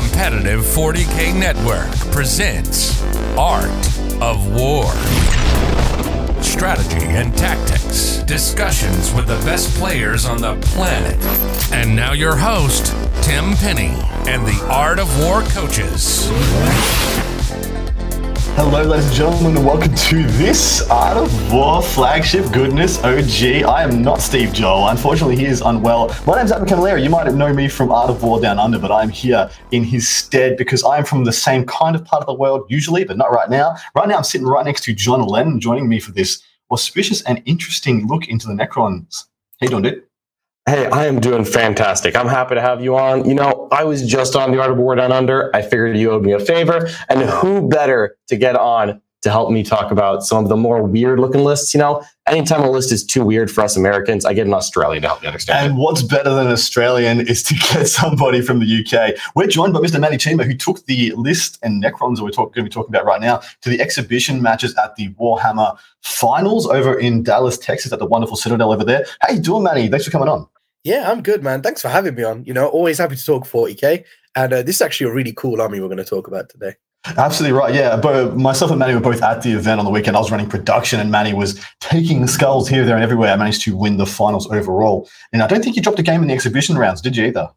[0.00, 3.02] Competitive 40K Network presents
[3.38, 3.64] Art
[4.20, 4.92] of War.
[6.42, 11.16] Strategy and tactics, discussions with the best players on the planet.
[11.72, 13.94] And now, your host, Tim Penny,
[14.30, 16.28] and the Art of War coaches.
[18.58, 23.68] Hello, ladies and gentlemen, and welcome to this Art of War flagship goodness OG.
[23.68, 24.88] I am not Steve Joel.
[24.88, 26.08] Unfortunately, he is unwell.
[26.26, 27.04] My name's Adam Camilleri.
[27.04, 30.08] You might know me from Art of War Down Under, but I'm here in his
[30.08, 33.30] stead because I'm from the same kind of part of the world usually, but not
[33.30, 33.76] right now.
[33.94, 37.42] Right now, I'm sitting right next to John Lennon, joining me for this auspicious and
[37.44, 39.24] interesting look into the Necrons.
[39.60, 40.02] How you doing, dude?
[40.68, 42.16] Hey, I am doing fantastic.
[42.16, 43.24] I'm happy to have you on.
[43.24, 45.54] You know, I was just on the Art of War Down Under.
[45.54, 49.52] I figured you owed me a favor, and who better to get on to help
[49.52, 51.72] me talk about some of the more weird looking lists?
[51.72, 55.02] You know, anytime a list is too weird for us Americans, I get an Australian
[55.02, 55.66] to help me understand.
[55.68, 55.80] And it.
[55.80, 59.14] what's better than Australian is to get somebody from the UK.
[59.36, 60.00] We're joined by Mr.
[60.00, 62.92] Mani Cheema, who took the list and Necrons that we're talk- going to be talking
[62.92, 67.92] about right now to the exhibition matches at the Warhammer Finals over in Dallas, Texas,
[67.92, 69.06] at the wonderful Citadel over there.
[69.20, 69.86] How you doing, Mani?
[69.86, 70.48] Thanks for coming on.
[70.86, 71.62] Yeah, I'm good, man.
[71.62, 72.44] Thanks for having me on.
[72.44, 74.04] You know, always happy to talk 40k.
[74.36, 76.74] And uh, this is actually a really cool army we're going to talk about today.
[77.16, 77.74] Absolutely right.
[77.74, 80.16] Yeah, but myself and Mani were both at the event on the weekend.
[80.16, 83.32] I was running production, and Mani was taking skulls here, there, and everywhere.
[83.32, 85.08] I managed to win the finals overall.
[85.32, 87.50] And I don't think you dropped a game in the exhibition rounds, did you either?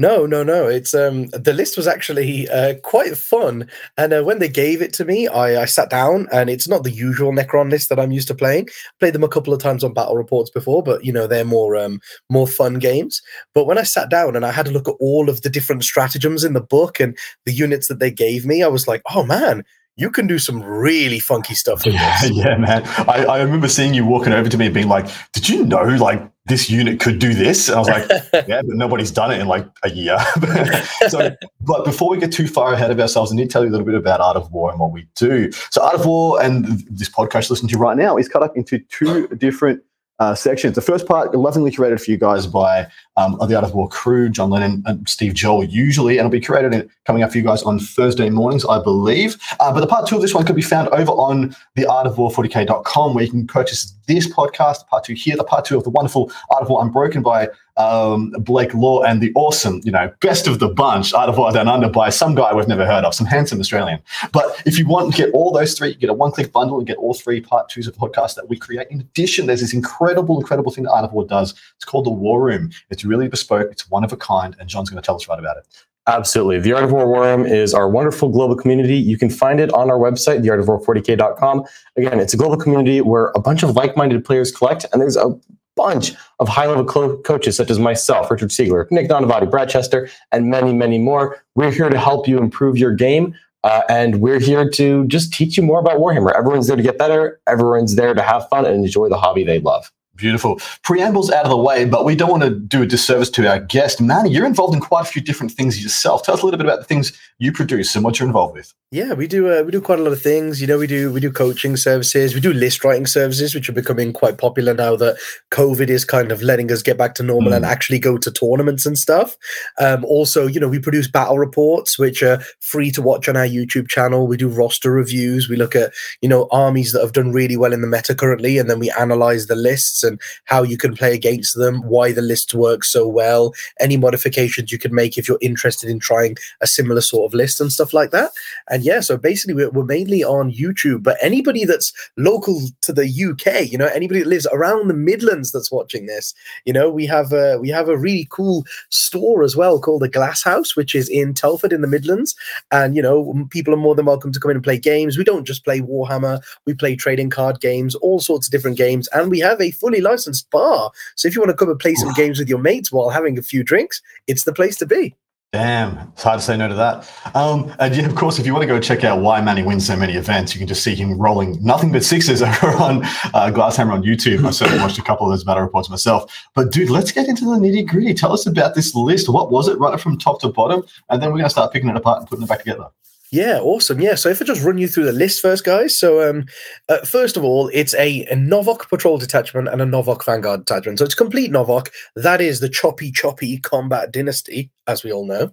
[0.00, 0.68] No, no, no.
[0.68, 4.92] It's um the list was actually uh, quite fun, and uh, when they gave it
[4.94, 8.12] to me, I, I sat down, and it's not the usual Necron list that I'm
[8.12, 8.68] used to playing.
[9.00, 11.74] Played them a couple of times on battle reports before, but you know they're more
[11.76, 13.20] um more fun games.
[13.54, 15.82] But when I sat down and I had to look at all of the different
[15.82, 19.24] stratagems in the book and the units that they gave me, I was like, oh
[19.24, 19.64] man,
[19.98, 22.30] you can do some really funky stuff with yeah, this.
[22.34, 22.84] Yeah, man.
[23.08, 25.82] I, I remember seeing you walking over to me and being like, "Did you know
[25.82, 28.08] like this unit could do this?" And I was like,
[28.48, 30.18] "Yeah, but nobody's done it in like a year."
[31.08, 33.70] so, but before we get too far ahead of ourselves, I need to tell you
[33.70, 35.50] a little bit about Art of War and what we do.
[35.70, 38.56] So, Art of War and this podcast you're listening to right now is cut up
[38.56, 39.82] into two different
[40.18, 40.74] uh, sections.
[40.74, 42.86] The first part, lovingly curated for you guys by
[43.16, 46.40] um, the Art of War crew, John Lennon and Steve Joel, usually, and it'll be
[46.40, 49.36] curated and coming up for you guys on Thursday mornings, I believe.
[49.60, 53.14] Uh, but the part two of this one could be found over on the artofwar40k.com,
[53.14, 56.32] where you can purchase this podcast, part two here, the part two of the wonderful
[56.50, 60.58] Art of War Unbroken by um, Blake Law and the awesome, you know, best of
[60.58, 63.26] the bunch, Art of War Down Under by some guy we've never heard of, some
[63.26, 64.00] handsome Australian.
[64.32, 66.86] But if you want to get all those three, you get a one-click bundle and
[66.86, 68.88] get all three part twos of the podcast that we create.
[68.90, 71.54] In addition, there's this incredible, incredible thing that Art of War does.
[71.76, 72.70] It's called the War Room.
[72.90, 73.70] It's really bespoke.
[73.70, 75.66] It's one of a kind, and John's going to tell us right about it.
[76.08, 76.58] Absolutely.
[76.58, 78.96] The Art of War War Room is our wonderful global community.
[78.96, 81.64] You can find it on our website, theartofwar40k.com.
[81.96, 85.38] Again, it's a global community where a bunch of like-minded players collect, and there's a
[85.78, 90.50] bunch of high-level co- coaches such as myself, Richard Siegler, Nick Nanavati, Brad Chester, and
[90.50, 91.24] many, many more.
[91.54, 93.34] We're here to help you improve your game.
[93.64, 96.32] Uh, and we're here to just teach you more about Warhammer.
[96.32, 97.40] Everyone's there to get better.
[97.48, 99.90] Everyone's there to have fun and enjoy the hobby they love.
[100.18, 100.60] Beautiful.
[100.82, 103.60] Preambles out of the way, but we don't want to do a disservice to our
[103.60, 104.00] guest.
[104.00, 106.24] Mani, you're involved in quite a few different things yourself.
[106.24, 108.74] Tell us a little bit about the things you produce and what you're involved with.
[108.90, 109.52] Yeah, we do.
[109.52, 110.60] Uh, we do quite a lot of things.
[110.60, 112.34] You know, we do we do coaching services.
[112.34, 115.18] We do list writing services, which are becoming quite popular now that
[115.52, 117.56] COVID is kind of letting us get back to normal mm.
[117.56, 119.36] and actually go to tournaments and stuff.
[119.78, 123.46] Um, also, you know, we produce battle reports, which are free to watch on our
[123.46, 124.26] YouTube channel.
[124.26, 125.50] We do roster reviews.
[125.50, 125.92] We look at
[126.22, 128.90] you know armies that have done really well in the meta currently, and then we
[128.98, 133.06] analyze the lists and how you can play against them, why the lists work so
[133.06, 137.34] well, any modifications you can make if you're interested in trying a similar sort of
[137.34, 138.32] list and stuff like that.
[138.68, 143.06] And yeah, so basically we're, we're mainly on YouTube, but anybody that's local to the
[143.06, 147.06] UK, you know, anybody that lives around the Midlands that's watching this, you know, we
[147.06, 150.94] have a, we have a really cool store as well called the Glass House, which
[150.94, 152.34] is in Telford in the Midlands.
[152.70, 155.18] And, you know, people are more than welcome to come in and play games.
[155.18, 159.08] We don't just play Warhammer, we play trading card games, all sorts of different games.
[159.12, 160.90] And we have a fully licensed bar.
[161.16, 163.38] So if you want to come and play some games with your mates while having
[163.38, 165.14] a few drinks, it's the place to be.
[165.50, 167.10] Damn, it's hard to say no to that.
[167.34, 169.86] Um, and yeah, of course, if you want to go check out why Mani wins
[169.86, 173.50] so many events, you can just see him rolling nothing but sixes over on uh,
[173.50, 174.44] Glasshammer on YouTube.
[174.44, 176.46] I certainly watched a couple of those battle reports myself.
[176.54, 178.12] But dude, let's get into the nitty gritty.
[178.12, 179.30] Tell us about this list.
[179.30, 180.82] What was it, right from top to bottom?
[181.08, 182.90] And then we're going to start picking it apart and putting it back together.
[183.30, 184.00] Yeah, awesome.
[184.00, 185.98] Yeah, so if I just run you through the list first, guys.
[185.98, 186.46] So, um,
[186.88, 190.98] uh, first of all, it's a, a Novokh patrol detachment and a Novokh vanguard detachment.
[190.98, 191.88] So it's complete Novokh.
[192.16, 195.52] That is the choppy, choppy combat dynasty, as we all know.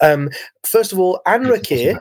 [0.00, 0.30] Um,
[0.66, 2.00] first of all, Anrakyr.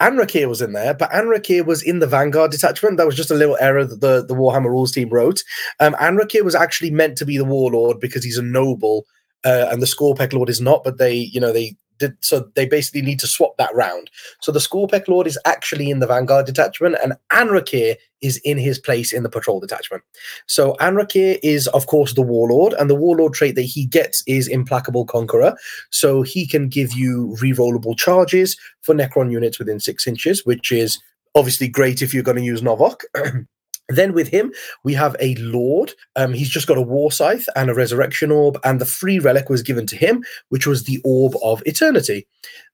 [0.00, 2.96] Anrakyr was in there, but Anrakyr was in the Vanguard detachment.
[2.96, 5.42] That was just a little error that the, the Warhammer Rules team wrote.
[5.78, 9.06] Um, Anrakyr was actually meant to be the Warlord because he's a noble
[9.44, 12.66] uh, and the Skorpekh Lord is not, but they, you know, they did, so they
[12.66, 14.10] basically need to swap that round.
[14.40, 18.78] So the Skorpekh Lord is actually in the Vanguard detachment, and Anrakyr is in his
[18.78, 20.02] place in the Patrol detachment.
[20.46, 24.48] So Anrakyr is, of course, the Warlord, and the Warlord trait that he gets is
[24.48, 25.56] Implacable Conqueror.
[25.90, 30.98] So he can give you rerollable charges for Necron units within six inches, which is
[31.34, 33.00] obviously great if you're going to use Novokh.
[33.88, 34.52] Then with him,
[34.82, 35.92] we have a Lord.
[36.16, 39.62] Um, he's just got a Warscythe and a Resurrection Orb, and the free relic was
[39.62, 42.26] given to him, which was the Orb of Eternity.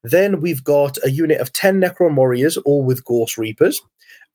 [0.03, 3.81] Then we've got a unit of 10 Necron Warriors, all with Gauss Reapers,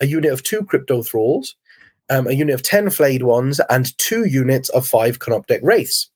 [0.01, 1.55] a unit of two Cryptothralls,
[2.11, 6.11] um, a unit of 10 Flayed Ones, and two units of five Canoptek Wraiths.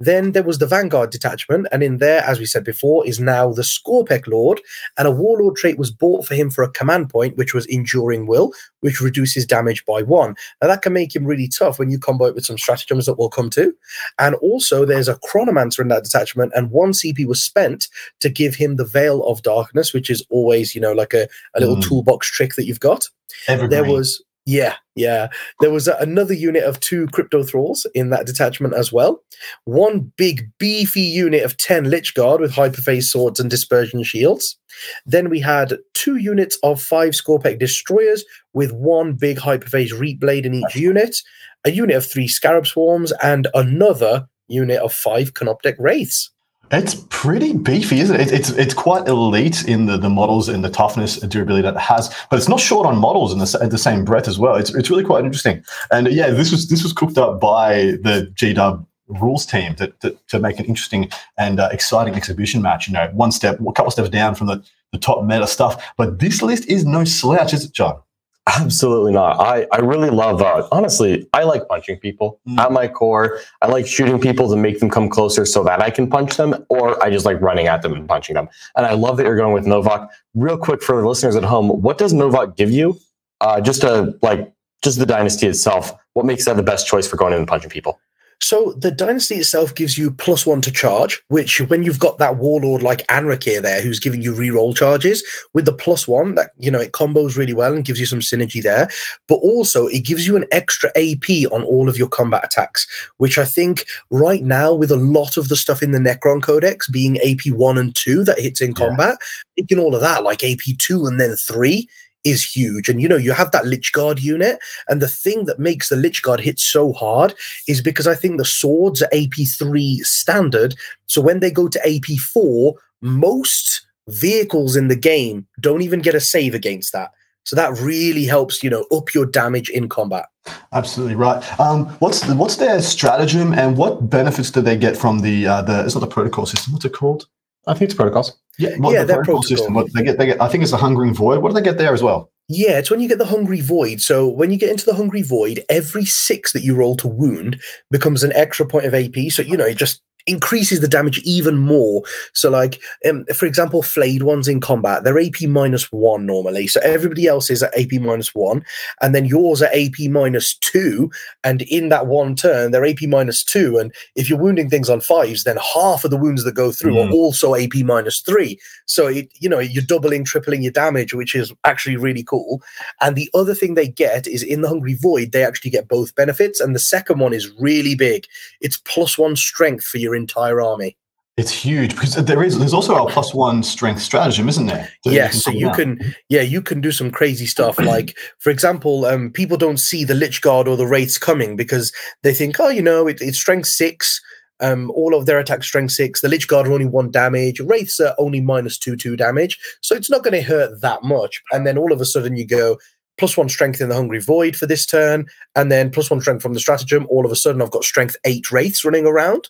[0.00, 3.52] Then there was the Vanguard detachment, and in there, as we said before, is now
[3.52, 4.60] the Skorpekh Lord,
[4.98, 8.26] and a Warlord trait was bought for him for a command point, which was Enduring
[8.26, 10.34] Will, which reduces damage by one.
[10.60, 13.18] Now that can make him really tough when you combo it with some stratagems that
[13.18, 13.72] we'll come to.
[14.18, 17.88] And also, there's a Chronomancer in that detachment, and one CP was spent
[18.20, 21.60] to give him the Veil of Darkness, which is always, you know, like a, a
[21.60, 21.82] little Mm.
[21.82, 23.08] toolbox trick that you've got.
[23.48, 23.70] Evergreen.
[23.70, 25.28] There was yeah, yeah.
[25.60, 29.22] There was a, another unit of two cryptothralls in that detachment as well.
[29.64, 34.58] One big beefy unit of 10 Lychguard with hyperphase swords and dispersion shields.
[35.06, 40.44] Then we had two units of five Skorpekh destroyers with one big hyperphase reap blade
[40.44, 41.16] in each unit,
[41.64, 46.30] a unit of three scarab swarms, and another unit of five Canoptek wraiths.
[46.70, 48.32] It's pretty beefy, isn't it?
[48.32, 51.80] It's it's quite elite in the, the models and the toughness and durability that it
[51.80, 54.56] has, but it's not short on models in the, the same breath as well.
[54.56, 55.62] It's, it's really quite interesting.
[55.92, 60.16] And yeah, this was this was cooked up by the GW rules team to, to,
[60.28, 62.88] to make an interesting and uh, exciting exhibition match.
[62.88, 65.92] You know, one step, a couple steps down from the, the top meta stuff.
[65.96, 68.00] But this list is no slouch, is it, John?
[68.46, 69.40] Absolutely not.
[69.40, 72.58] I, I really love, uh, honestly, I like punching people Mm.
[72.58, 73.40] at my core.
[73.62, 76.54] I like shooting people to make them come closer so that I can punch them,
[76.68, 78.48] or I just like running at them and punching them.
[78.76, 80.08] And I love that you're going with Novokh.
[80.34, 82.98] Real quick for the listeners at home, what does Novokh give you?
[83.40, 84.52] Uh, just a, like,
[84.82, 85.92] just the dynasty itself.
[86.12, 87.98] What makes that the best choice for going in and punching people?
[88.44, 92.36] So the dynasty itself gives you plus one to charge, which when you've got that
[92.36, 95.24] warlord like Anrakyr there who's giving you reroll charges,
[95.54, 98.20] with the plus one, that you know, it combos really well and gives you some
[98.20, 98.90] synergy there.
[99.28, 102.86] But also it gives you an extra AP on all of your combat attacks,
[103.16, 106.86] which I think right now, with a lot of the stuff in the Necron Codex
[106.86, 108.88] being AP one and two that hits in Yeah.
[108.88, 109.16] combat,
[109.56, 111.88] picking all of that, like AP two and then three.
[112.24, 115.88] Is huge, and you know you have that Lychguard unit, and the thing that makes
[115.88, 117.34] the Lychguard hit so hard
[117.68, 120.74] is because I think the swords are AP3 standard.
[121.06, 122.72] So when they go to AP4,
[123.02, 127.10] most vehicles in the game don't even get a save against that.
[127.44, 130.26] So that really helps, you know, up your damage in combat.
[130.72, 131.60] Absolutely right.
[131.60, 135.62] Um, what's the, what's their stratagem and what benefits do they get from the uh,
[135.62, 135.84] the?
[135.84, 136.72] It's not the protocol system.
[136.72, 137.26] What's it called?
[137.66, 138.36] I think it's protocols.
[138.58, 139.56] Yeah, what, Yeah, the their protocol, protocol.
[139.56, 139.74] system.
[139.74, 140.18] What they get?
[140.18, 140.40] They get.
[140.40, 141.38] I think it's the Hungering Void.
[141.42, 142.30] What do they get there as well?
[142.48, 144.00] Yeah, it's when you get the Hungry Void.
[144.00, 147.60] So when you get into the Hungry Void, every six that you roll to wound
[147.90, 149.30] becomes an extra point of AP.
[149.30, 152.02] So, you know, it just increases the damage even more.
[152.32, 156.66] So, like, um, for example, flayed ones in combat, they're AP minus one normally.
[156.66, 158.64] So everybody else is at AP minus one,
[159.02, 161.10] and then yours are AP minus two.
[161.42, 163.78] And in that one turn, they're AP minus two.
[163.78, 166.98] And if you're wounding things on fives, then half of the wounds that go through
[166.98, 167.12] are Mm.
[167.12, 168.58] also AP minus three.
[168.86, 172.62] So, it, you know, you're doubling, tripling your damage, which is actually really cool.
[173.00, 176.14] And the other thing they get is in the Hungry Void, they actually get both
[176.14, 176.60] benefits.
[176.60, 178.26] And the second one is really big.
[178.60, 180.96] It's plus one strength for your entire army.
[181.36, 182.60] It's huge because there is.
[182.60, 184.88] There's also a plus one strength stratagem, isn't there?
[185.02, 185.76] So you yes, so you out.
[185.76, 187.78] can, yeah, you can do some crazy stuff.
[187.84, 191.92] Like, for example, um, people don't see the Lychguard or the Wraiths coming because
[192.22, 194.20] they think, oh, you know, it, it's strength six.
[194.60, 196.20] Um, all of their attack strength six.
[196.20, 197.58] The Lychguard are only one damage.
[197.58, 201.42] Wraiths are only minus two two damage, so it's not going to hurt that much.
[201.50, 202.78] And then all of a sudden you go
[203.18, 206.42] plus one strength in the Hungry Void for this turn, and then plus one strength
[206.42, 207.08] from the stratagem.
[207.10, 209.48] All of a sudden I've got strength eight Wraiths running around.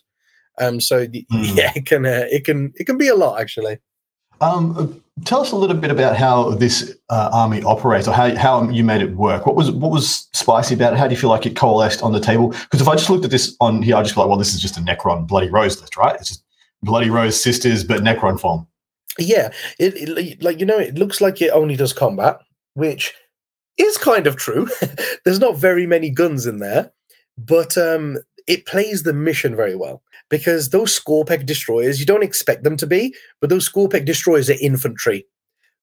[0.59, 1.43] Um, so Hmm.
[1.57, 3.79] yeah, it can uh, it can it can be a lot actually.
[4.41, 4.87] Um, uh,
[5.23, 8.83] tell us a little bit about how this uh, army operates, or how, how you
[8.83, 9.45] made it work.
[9.45, 10.99] What was what was spicy about it?
[10.99, 12.49] How do you feel like it coalesced on the table?
[12.49, 14.53] Because if I just looked at this on here, I just feel like, well, this
[14.53, 16.15] is just a Necron Bloody Rose list, right?
[16.15, 16.43] It's just
[16.83, 18.67] Bloody Rose sisters, but Necron form.
[19.17, 22.39] Yeah, it, it like you know, it looks like it only does combat,
[22.73, 23.13] which
[23.77, 24.67] is kind of true.
[25.25, 26.91] There's not very many guns in there,
[27.37, 30.01] but um, it plays the mission very well
[30.37, 34.59] because those Skorpekh destroyers, you don't expect them to be, but those Skorpekh destroyers are
[34.61, 35.25] infantry,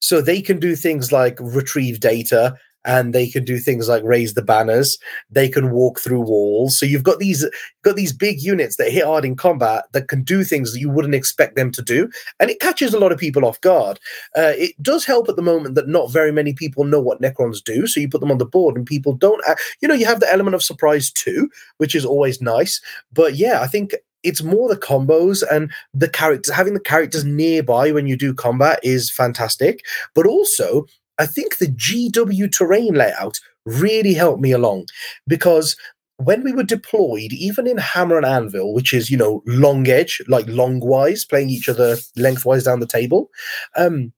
[0.01, 2.55] so they can do things like retrieve data.
[2.85, 4.99] and they can do things like raise the banners.
[5.31, 6.79] They can walk through walls.
[6.79, 7.47] So you've got these
[7.83, 10.91] got these big units that hit hard in combat that can do things that you
[10.91, 13.99] wouldn't expect them to do, and it catches a lot of people off guard.
[14.37, 17.63] Uh, it does help at the moment that not very many people know what Necrons
[17.63, 19.43] do, so you put them on the board and people don't.
[19.81, 22.81] You know, you have the element of surprise too, which is always nice.
[23.13, 27.91] But yeah, I think it's more the combos and the characters having the characters nearby
[27.93, 29.85] when you do combat is fantastic.
[30.15, 30.87] But also
[31.19, 34.87] i think the gw terrain layout really helped me along
[35.27, 35.77] because
[36.17, 40.21] when we were deployed even in hammer and anvil which is you know long edge
[40.29, 43.31] like longwise playing each other lengthwise down the table
[43.77, 44.13] um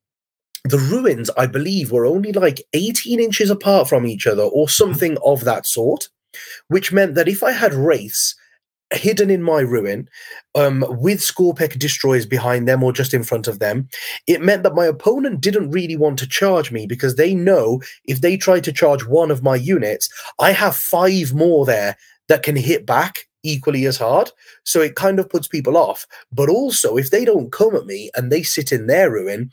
[0.64, 5.16] the ruins i believe were only like 18 inches apart from each other or something
[5.24, 6.08] of that sort
[6.68, 8.34] which meant that if i had wraiths
[8.92, 10.08] hidden in my ruin
[10.54, 13.88] um, with Skorpekh destroyers behind them or just in front of them,
[14.26, 18.20] it meant that my opponent didn't really want to charge me because they know if
[18.20, 21.96] they try to charge one of my units, I have five more there
[22.28, 24.30] that can hit back equally as hard.
[24.64, 26.06] So it kind of puts people off.
[26.32, 29.50] But also, if they don't come at me and they sit in their ruin,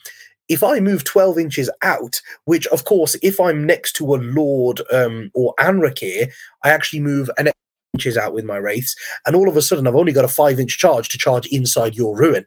[0.47, 4.81] if I move 12 inches out, which of course, if I'm next to a Lord
[4.91, 6.29] um, or Anrakyr,
[6.63, 7.51] I actually move an
[7.93, 8.95] inches out with my wraiths,
[9.25, 11.95] and all of a sudden I've only got a five inch charge to charge inside
[11.95, 12.45] your ruin.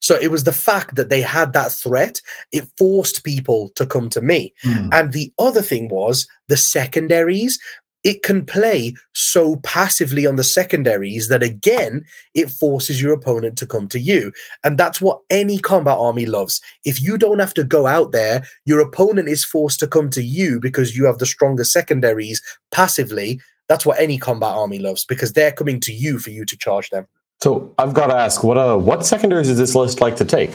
[0.00, 2.20] So it was the fact that they had that threat,
[2.50, 4.52] it forced people to come to me.
[4.64, 4.88] Mm.
[4.92, 7.58] And the other thing was the secondaries.
[8.02, 13.66] It can play so passively on the secondaries that again, it forces your opponent to
[13.66, 14.32] come to you.
[14.64, 16.60] And that's what any combat army loves.
[16.84, 20.22] If you don't have to go out there, your opponent is forced to come to
[20.22, 23.40] you because you have the stronger secondaries passively
[23.72, 26.90] that's what any combat army loves because they're coming to you for you to charge
[26.90, 27.06] them.
[27.42, 30.50] So I've got to ask, what uh, what secondaries is this list like to take?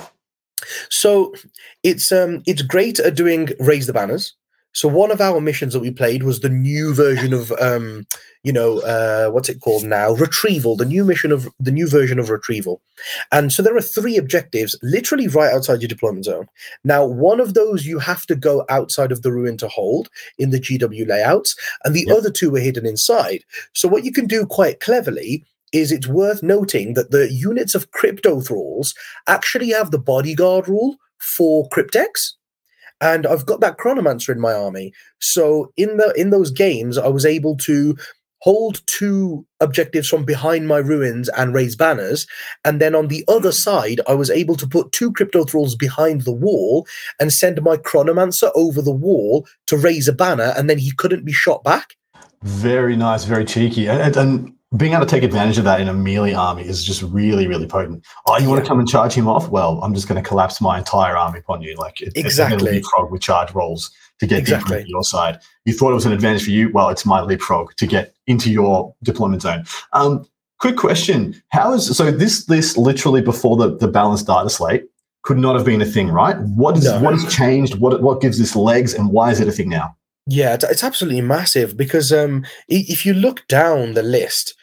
[0.89, 1.33] So
[1.81, 4.35] it's um it's great at doing raise the banners.
[4.77, 8.05] So one of our missions that we played was the new version of um,
[8.43, 10.11] you know, uh, what's it called now?
[10.11, 12.79] Retrieval, the new mission of the new version of retrieval.
[13.31, 16.47] And so there are three objectives literally right outside your deployment zone.
[16.83, 20.51] Now, one of those you have to go outside of the ruin to hold in
[20.51, 22.15] the GW layouts, and the yep.
[22.15, 23.43] other two are hidden inside.
[23.73, 25.43] So what you can do quite cleverly
[25.73, 28.93] is it's worth noting that the units of cryptothralls
[29.25, 32.33] actually have the bodyguard rule for crypteks
[33.01, 34.93] and I've got that chronomancer in my army.
[35.19, 37.95] So in the in those games, I was able to
[38.41, 42.27] hold two objectives from behind my ruins and raise banners.
[42.63, 46.31] And then on the other side, I was able to put two cryptothralls behind the
[46.31, 46.87] wall
[47.19, 51.25] and send my chronomancer over the wall to raise a banner, and then he couldn't
[51.25, 51.95] be shot back.
[52.43, 53.89] Very nice, very cheeky.
[53.89, 57.01] And, and being able to take advantage of that in a melee army is just
[57.01, 58.05] really, really potent.
[58.25, 59.47] Oh, you want to come and charge him off?
[59.47, 61.75] Well, I'm just going to collapse my entire army upon you.
[61.75, 62.73] Like it, exactly.
[62.73, 64.79] leapfrog with charge rolls to get exactly.
[64.79, 65.39] deeper your side.
[65.63, 66.69] You thought it was an advantage for you.
[66.73, 69.63] Well, it's my leapfrog to get into your deployment zone.
[69.93, 70.27] Um,
[70.59, 72.11] quick question: How is so?
[72.11, 74.83] This list literally before the the balanced data slate
[75.21, 76.37] could not have been a thing, right?
[76.39, 76.99] What is no.
[76.99, 77.79] what has changed?
[77.79, 79.95] What what gives this legs, and why is it a thing now?
[80.27, 84.55] Yeah, it's, absolutely massive because um, if you look down the list,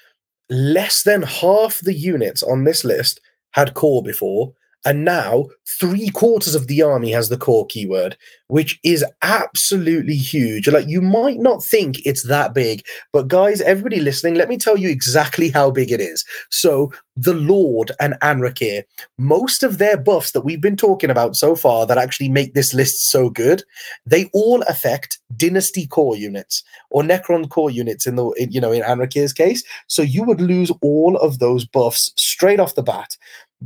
[0.51, 3.21] less than half the units on this list
[3.53, 4.53] had core before,
[4.85, 5.47] and now
[5.81, 8.19] three quarters of the army has the core keyword,
[8.55, 10.69] which is absolutely huge.
[10.69, 14.77] Like you might not think it's that big, but guys, everybody listening, let me tell
[14.77, 16.25] you exactly how big it is.
[16.51, 18.85] So the Lord and Anrakyr,
[19.19, 22.73] most of their buffs that we've been talking about so far that actually make this
[22.73, 23.65] list so good,
[24.07, 28.85] they all affect Dynasty core units or Necron core units in the you know in
[28.85, 29.65] Anrakyr's case.
[29.89, 33.17] So you would lose all of those buffs straight off the bat.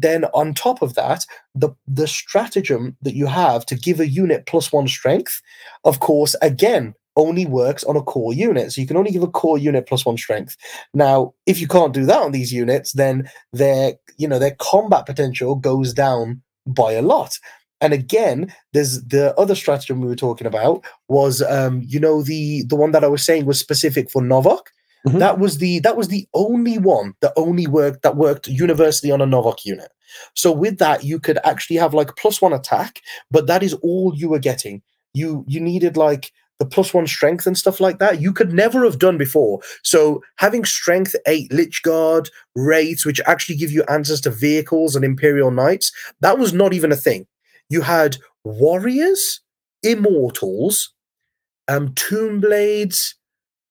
[0.01, 4.47] Then on top of that, the the stratagem that you have to give a unit
[4.47, 5.41] plus one strength,
[5.85, 8.73] of course, again only works on a core unit.
[8.73, 10.57] So you can only give a core unit plus one strength.
[10.95, 15.05] Now, if you can't do that on these units, then their you know their combat
[15.05, 17.39] potential goes down by a lot.
[17.81, 22.65] And again, there's the other stratagem we were talking about was um, you know, the
[22.67, 24.67] the one that I was saying was specific for Novokh.
[25.07, 25.19] Mm-hmm.
[25.19, 29.21] That was the that was the only one that only worked that worked universally on
[29.21, 29.91] a Novokh unit.
[30.35, 33.01] So with that, you could actually have like plus one attack,
[33.31, 34.83] but that is all you were getting.
[35.15, 38.21] You you needed like the plus one strength and stuff like that.
[38.21, 39.61] You could never have done before.
[39.85, 45.05] So having strength eight, Lich Guard, wraiths, which actually give you answers to vehicles and
[45.05, 47.27] Imperial Knights, that was not even a thing.
[47.69, 49.41] You had warriors,
[49.83, 50.93] immortals,
[51.69, 53.15] um, tomb blades,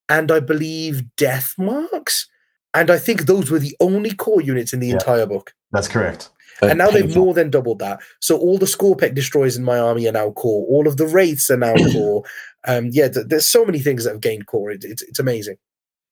[0.09, 2.27] and I believe death marks.
[2.73, 5.53] And I think those were the only core units in the yeah, entire book.
[5.71, 6.29] That's correct.
[6.61, 7.99] Uh, and now they've more than doubled that.
[8.19, 10.65] So all the Skorpekh destroyers in my army are now core.
[10.67, 12.23] All of the wraiths are now core.
[12.67, 14.71] Um, yeah, th- there's so many things that have gained core.
[14.71, 15.57] It, it's it's amazing.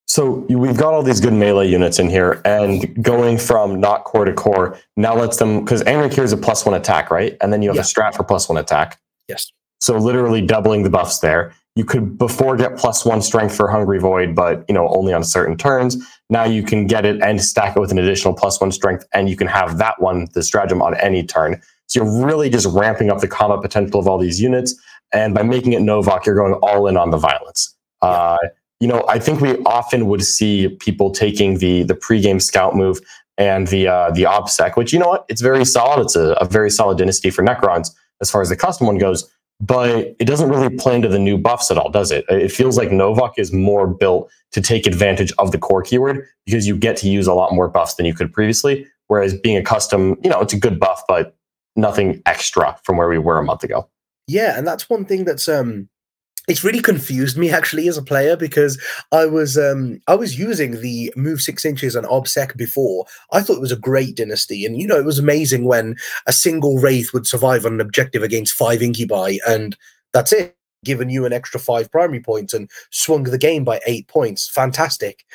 [0.08, 4.24] So we've got all these good melee units in here, and going from not core
[4.26, 7.36] to core now lets them because Anrakyr is a plus one attack, right?
[7.42, 7.82] And then you have Yeah.
[7.82, 9.00] a strat for plus one attack.
[9.28, 9.52] Yes.
[9.82, 11.54] So literally doubling the buffs there.
[11.76, 15.24] You could before get plus one strength for Hungry Void, but you know only on
[15.24, 15.98] certain turns.
[16.30, 19.30] Now you can get it and stack it with an additional plus one strength, and
[19.30, 21.62] you can have that one, the stratagem, on any turn.
[21.88, 24.74] So you're really just ramping up the combat potential of all these units,
[25.12, 27.76] and by making it Novokh, you're going all in on the violence.
[28.02, 28.38] Uh,
[28.80, 33.02] you know, I think we often would see people taking the the pregame scout move
[33.38, 36.04] and the uh, the obsec, which you know what, it's very solid.
[36.06, 37.90] It's a, a very solid dynasty for Necrons
[38.22, 39.30] as far as the custom one goes
[39.62, 42.26] but it doesn't really play into the new buffs at all, does it?
[42.30, 46.68] It feels like Novokh is more built to take advantage of the core keyword because
[46.68, 48.86] you get to use a lot more buffs than you could previously.
[49.08, 51.36] Whereas being a custom, you know, it's a good buff, but
[51.76, 53.88] nothing extra from where we were a month ago.
[54.28, 55.88] Yeah, and that's one thing that's um
[56.48, 60.82] it's really confused me actually as a player because I was um I was using
[60.82, 63.06] the move six inches and obsec before.
[63.32, 65.96] I thought it was a great dynasty, and you know it was amazing when
[66.28, 69.76] a single wraith would survive on an objective against five incubi, and
[70.14, 74.08] that's it, given you an extra five primary points and swung the game by eight
[74.08, 74.50] points.
[74.50, 75.26] Fantastic,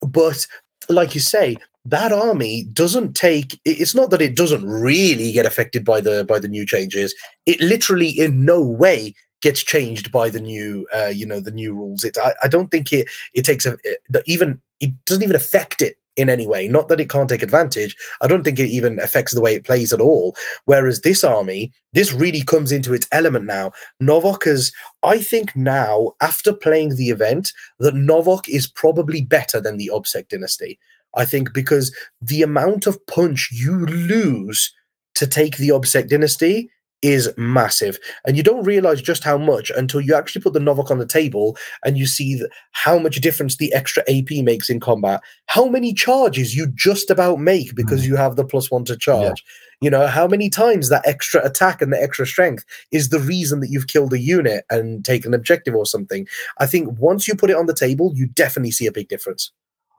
[0.00, 0.46] but
[0.88, 1.56] like you say.
[1.86, 3.60] That army doesn't take.
[3.66, 7.14] It's not that it doesn't really get affected by the by the new changes.
[7.44, 9.12] It literally in no way
[9.44, 12.02] gets changed by the new uh, you know the new rules.
[12.02, 15.82] It I, I don't think it it takes a it, even it doesn't even affect
[15.82, 16.66] it in any way.
[16.66, 17.94] Not that it can't take advantage.
[18.22, 20.34] I don't think it even affects the way it plays at all.
[20.64, 23.72] Whereas this army this really comes into its element now.
[24.02, 24.72] Novokh is
[25.02, 30.28] i think now after playing the event that novokh is probably better than the obsec
[30.28, 30.78] dynasty.
[31.16, 34.72] I think because the amount of punch you lose
[35.16, 36.70] to take the obsec dynasty
[37.04, 40.90] is massive and you don't realize just how much until you actually put the Novokh
[40.90, 42.42] on the table and you see
[42.72, 45.20] how much difference the extra AP makes in combat.
[45.46, 49.44] How many charges you just about make because you have the plus one to charge.
[49.82, 53.60] You know, how many times that extra attack and the extra strength is the reason
[53.60, 56.26] that you've killed a unit and taken an objective or something.
[56.58, 59.52] I think once you put it on the table, you definitely see a big difference.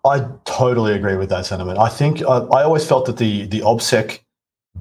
[0.04, 1.78] I totally agree with that sentiment.
[1.78, 4.22] I think uh, I always felt that the the obsec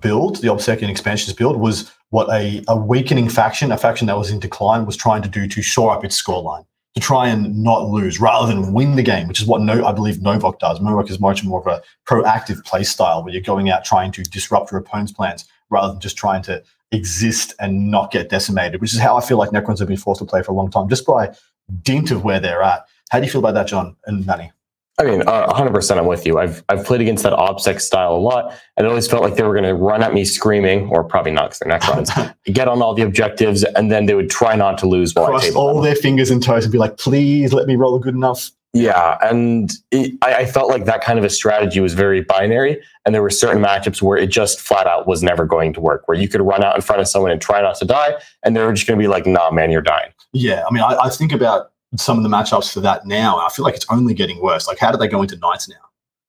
[0.00, 4.16] build, the obsec and expansions build, was what a, a weakening faction, a faction that
[4.16, 7.62] was in decline, was trying to do to shore up its scoreline, to try and
[7.62, 10.80] not lose rather than win the game, which is what no, I believe Novokh does.
[10.80, 14.22] Novokh is much more of a proactive play style where you're going out trying to
[14.22, 18.94] disrupt your opponent's plans rather than just trying to exist and not get decimated, which
[18.94, 20.88] is how I feel like Necrons have been forced to play for a long time,
[20.88, 21.34] just by
[21.82, 22.84] dint of where they're at.
[23.10, 24.52] How do you feel about that, John and Mani?
[24.98, 26.38] I mean, uh, 100% I'm with you.
[26.38, 29.42] I've, I've played against that OBSEC style a lot, and it always felt like they
[29.42, 32.80] were going to run at me screaming, or probably not because they're Necrons, get on
[32.80, 35.84] all the objectives, and then they would try not to lose while cross all them.
[35.84, 38.52] their fingers and toes and be like, please let me roll a good enough.
[38.72, 42.80] Yeah, and it, I, I felt like that kind of a strategy was very binary,
[43.04, 46.06] and there were certain matchups where it just flat out was never going to work.
[46.06, 48.56] Where you could run out in front of someone and try not to die, and
[48.56, 50.96] they were just going to be like, "Nah, man, you're dying." Yeah, I mean, I,
[51.04, 54.14] I think about some of the matchups for that now, I feel like it's only
[54.14, 54.66] getting worse.
[54.66, 55.76] Like, how do they go into Knights now?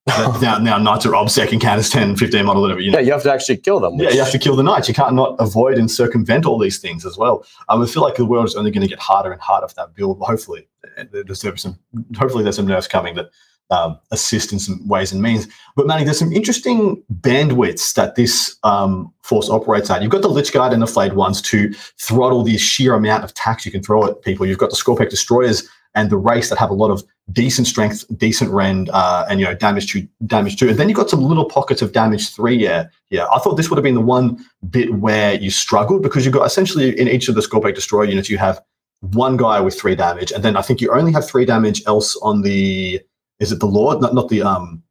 [0.39, 2.79] Now, now Knights are obsec and counters 10, 15 model, whatever.
[2.79, 2.99] You know?
[2.99, 3.95] Yeah, you have to actually kill them.
[3.95, 4.87] Yeah, you have to kill the knights.
[4.87, 7.43] You can't not avoid and circumvent all these things as well.
[7.69, 9.73] Um, I feel like the world is only going to get harder and harder for
[9.75, 10.19] that build.
[10.19, 11.79] Hopefully, Uh, there's some.
[12.17, 13.31] Hopefully, there's some nerfs coming that
[13.69, 15.47] um, assist in some ways and means.
[15.75, 20.01] But Mani, there's some interesting bandwidths that this um, force operates at.
[20.01, 23.65] You've got the Lychguard and the Flayed ones to throttle the sheer amount of tax
[23.65, 24.45] you can throw at people.
[24.45, 28.05] You've got the Skorpekh Destroyers and the race that have a lot of decent strength,
[28.17, 30.69] decent rend, uh, and you know damage to damage two.
[30.69, 32.55] And then you've got some little pockets of damage three.
[32.55, 33.27] Yeah, yeah.
[33.33, 36.45] I thought this would have been the one bit where you struggled because you've got
[36.45, 38.61] essentially in each of the Skorpekh Destroyer units you have
[38.99, 42.15] one guy with three damage, and then I think you only have three damage else
[42.17, 43.01] on the
[43.39, 44.83] is it the Lord, not not the um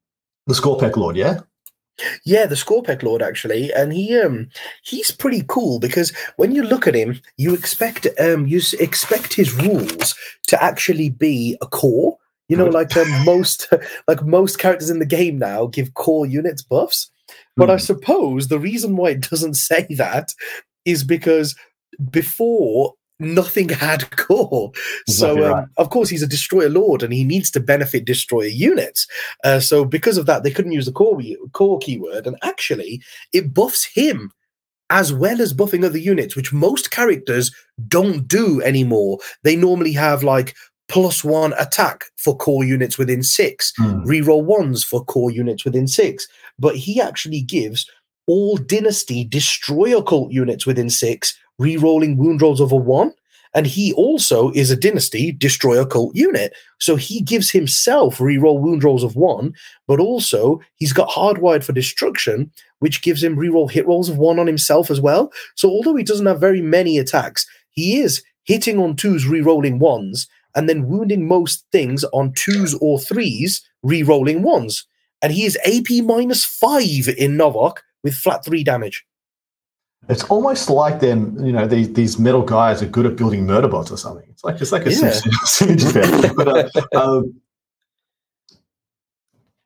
[0.47, 1.41] the Skorpekh Lord, yeah.
[2.25, 4.49] Yeah, the Skorpekh Lord actually, and he um
[4.83, 9.55] he's pretty cool because when you look at him, you expect um you expect his
[9.55, 10.15] rules
[10.49, 12.19] to actually be a core.
[12.49, 13.73] You know, like um, most
[14.09, 17.11] like most characters in the game now give core units buffs.
[17.57, 17.79] But I Hmm.
[17.79, 20.35] suppose the reason why it doesn't say that
[20.85, 21.55] is because
[22.11, 22.95] before
[23.25, 24.71] nothing had core.
[25.09, 25.69] Exactly so um, right.
[25.77, 29.07] of course he's a destroyer lord and he needs to benefit destroyer units.
[29.43, 31.21] Uh, so because of that, they couldn't use the core
[31.53, 34.31] core keyword, and actually, it buffs him
[34.91, 37.51] as well as buffing other units, which most characters
[37.89, 39.19] don't do anymore.
[39.43, 40.55] They normally have like
[40.89, 44.05] plus one attack for core units within six, Hmm.
[44.05, 46.27] reroll ones for core units within six,
[46.59, 47.87] but he actually gives
[48.27, 53.13] all Dynasty destroy cult units within six, re-rolling wound rolls over one.
[53.57, 56.53] And he also is a Dynasty destroyer cult unit.
[56.81, 59.55] So he gives himself re-roll wound rolls of one,
[59.87, 64.41] but also he's got hardwired for destruction, which gives him re-roll hit rolls of one
[64.41, 65.33] on himself as well.
[65.55, 70.27] So although he doesn't have very many attacks, he is hitting on twos, re-rolling ones,
[70.57, 74.85] and then wounding most things on twos or threes, re-rolling ones.
[75.23, 79.05] And he is AP minus five in Novokh with flat three damage.
[80.09, 83.69] It's almost like them, you know, these these metal guys are good at building murder
[83.69, 84.27] bots or something.
[84.31, 85.11] It's like it's like a Yeah.
[85.47, 86.35] synergy there.
[86.35, 87.35] But, uh, um,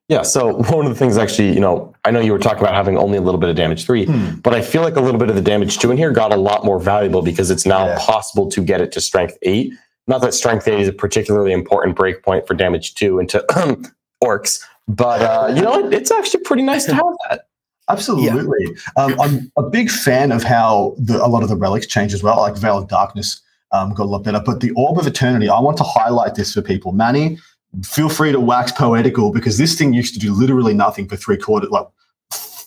[0.09, 2.73] Yeah, so one of the things actually, you know, I know you were talking about
[2.75, 4.37] having only a little bit of damage three, hmm.
[4.41, 6.37] but I feel like a little bit of the damage two in here got a
[6.37, 7.99] lot more valuable because it's now Yeah.
[8.01, 9.75] possible to get it to strength eight.
[10.07, 13.45] Not that strength eight is a particularly important breakpoint for damage two into
[14.25, 15.93] orcs, but uh, you know what?
[15.93, 17.48] It's actually pretty nice to have that.
[17.89, 18.77] Absolutely.
[18.97, 22.23] Um, I'm a big fan of how the, a lot of the relics change as
[22.23, 22.37] well.
[22.37, 23.41] Like Veil of Darkness
[23.73, 24.41] um, got a lot better.
[24.45, 26.93] But the Orb of Eternity, I want to highlight this for people.
[26.93, 27.39] Mani,
[27.85, 31.37] feel free to wax poetical because this thing used to do literally nothing for three
[31.37, 31.87] quarters, like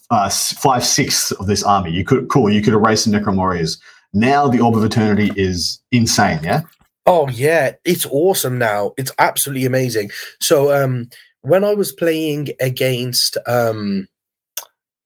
[0.10, 1.92] uh, five sixths of this army.
[1.92, 2.50] You could cool.
[2.50, 3.80] You could erase the Necron Warriors.
[4.14, 6.40] Now the Orb of Eternity is insane.
[6.44, 6.62] Yeah.
[7.06, 8.94] Oh yeah, it's awesome now.
[8.98, 10.12] It's absolutely amazing.
[10.40, 11.10] So um
[11.42, 14.08] when I was playing against um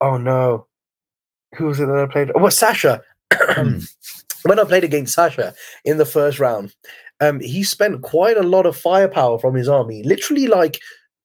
[0.02, 0.68] oh no.
[1.56, 2.32] Who was it that I played?
[2.36, 3.02] Oh, well, Sasha.
[4.44, 5.54] when I played against Sasha
[5.84, 6.74] in the first round,
[7.22, 10.04] um he spent quite a lot of firepower from his army.
[10.04, 10.80] Literally like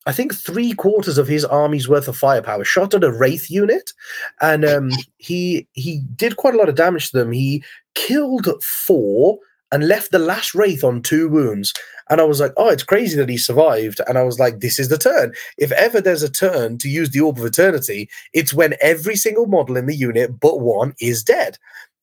[0.06, 3.92] I think three quarters of his army's worth of firepower shot at a wraith unit,
[4.40, 7.32] and um, he he did quite a lot of damage to them.
[7.32, 7.62] He
[7.94, 9.38] killed four
[9.72, 11.72] and left the last wraith on two wounds.
[12.08, 14.00] And I was like, oh, it's crazy that he survived.
[14.08, 15.32] And I was like, this is the turn.
[15.58, 19.46] If ever there's a turn to use the Orb of Eternity, it's when every single
[19.46, 21.56] model in the unit but one is dead.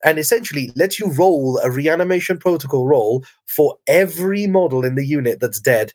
[0.06, 5.40] And essentially lets you roll a reanimation protocol roll for every model in the unit
[5.40, 5.92] that's dead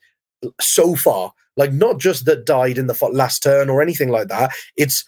[0.61, 1.32] so far.
[1.56, 4.52] Like, not just that died in the last turn or anything like that.
[4.76, 5.04] It's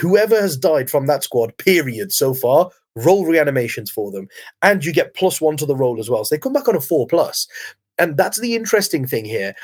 [0.00, 2.70] whoever has died from that squad, period, so far,
[3.04, 4.28] roll reanimations for them
[4.62, 6.24] and you get plus one to the roll as well.
[6.24, 7.46] So they come back on a four plus.
[7.98, 9.54] And that's the interesting thing here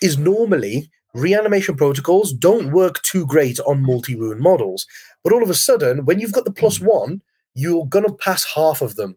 [0.00, 4.86] is normally reanimation protocols don't work too great on multi-wound models.
[5.22, 7.22] But all of a sudden, when you've got the plus one,
[7.54, 9.16] you're gonna pass half of them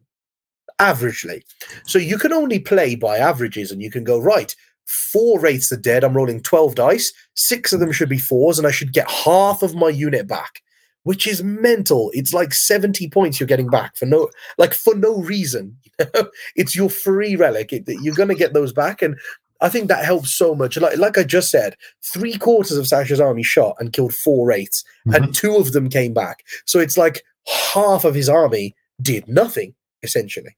[0.80, 1.42] averagely.
[1.86, 4.54] So you can only play by averages and you can go, right,
[4.86, 6.04] four wraiths are dead.
[6.04, 9.64] I'm rolling 12 dice, six of them should be fours, and I should get half
[9.64, 10.62] of my unit back
[11.06, 12.10] which is mental.
[12.14, 15.78] It's like 70 points you're getting back for no like for no reason.
[16.56, 17.72] it's your free relic.
[17.72, 19.02] It, you're gonna get those back.
[19.02, 19.16] And
[19.62, 20.78] I think that helps so much.
[20.78, 24.84] Like like I just said, three quarters of Sasha's army shot and killed four wraiths,
[25.06, 26.44] and two of them came back.
[26.66, 27.24] So it's like
[27.74, 30.58] half of his army did nothing, essentially.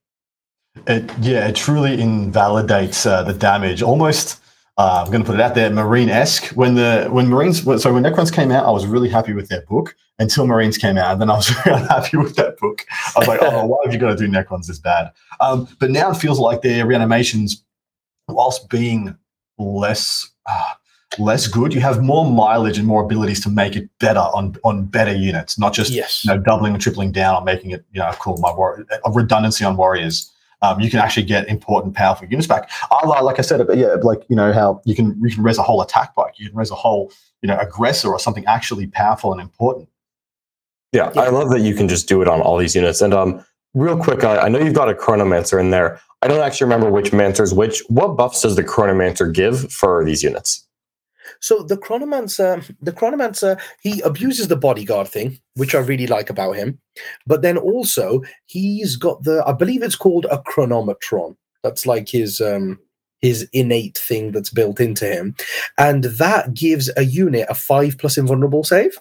[0.86, 3.82] It, yeah, it truly invalidates uh, the damage.
[3.82, 4.40] Almost,
[4.78, 6.46] uh, I'm going to put it out there, Marine esque.
[6.54, 9.62] When the when Marines, so when Necrons came out, I was really happy with their
[9.62, 12.84] book until Marines came out, and then I was really unhappy with that book.
[13.16, 15.12] I was like, oh, why have you got to do Necrons this bad?
[15.40, 17.62] Um, but now it feels like their reanimations,
[18.28, 19.16] whilst being
[19.58, 20.28] less.
[20.46, 20.62] Uh,
[21.18, 24.84] less good you have more mileage and more abilities to make it better on on
[24.84, 26.22] better units not just Yes.
[26.22, 29.10] you know doubling and tripling down on making it you know cool my war- a
[29.10, 32.68] redundancy on warriors um, you can actually get important, powerful units back.
[32.90, 35.56] I li- like I said, yeah, like you know how you can you can raise
[35.56, 38.88] a whole attack bike, you can raise a whole you know aggressor or something actually
[38.88, 39.88] powerful and important.
[40.92, 41.22] Yeah, Yeah.
[41.22, 43.00] I love that you can just do it on all these units.
[43.00, 46.00] And um, real quick, I, I know you've got a Chronomancer in there.
[46.22, 47.82] I don't actually remember which Mancer's which.
[47.88, 50.66] What buffs does the Chronomancer give for these units?
[51.40, 56.56] So the Chronomancer, the Chronomancer, he abuses the bodyguard thing, which I really like about
[56.56, 56.80] him.
[57.26, 61.36] But then also he's got the, I believe it's called a chronometron.
[61.62, 62.78] That's like his um
[63.20, 65.34] his innate thing that's built into him,
[65.76, 68.96] and that gives a unit a five plus invulnerable save.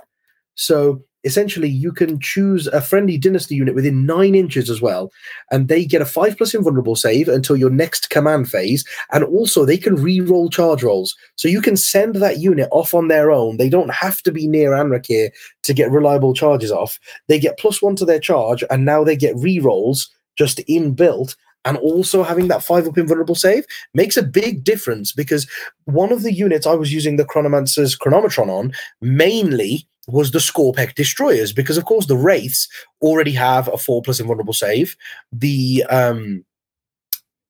[0.56, 5.12] So essentially, you can choose a friendly dynasty unit within nine inches as well,
[5.52, 9.64] and they get a five plus invulnerable save until your next command phase, and also
[9.66, 11.16] they can re-roll charge rolls.
[11.36, 13.58] So you can send that unit off on their own.
[13.58, 15.30] They don't have to be near Anrakyr
[15.64, 17.00] to get reliable charges off.
[17.28, 21.36] They get plus one to their charge, and now they get re-rolls just inbuilt.
[21.66, 25.46] And also having that five up invulnerable save makes a big difference because
[25.84, 30.96] one of the units I was using the Chronomancer's Chronometron on mainly was the Skorpekh
[30.96, 32.68] destroyers because of course the Wraiths
[33.02, 34.96] already have a four plus invulnerable save.
[35.32, 36.46] The um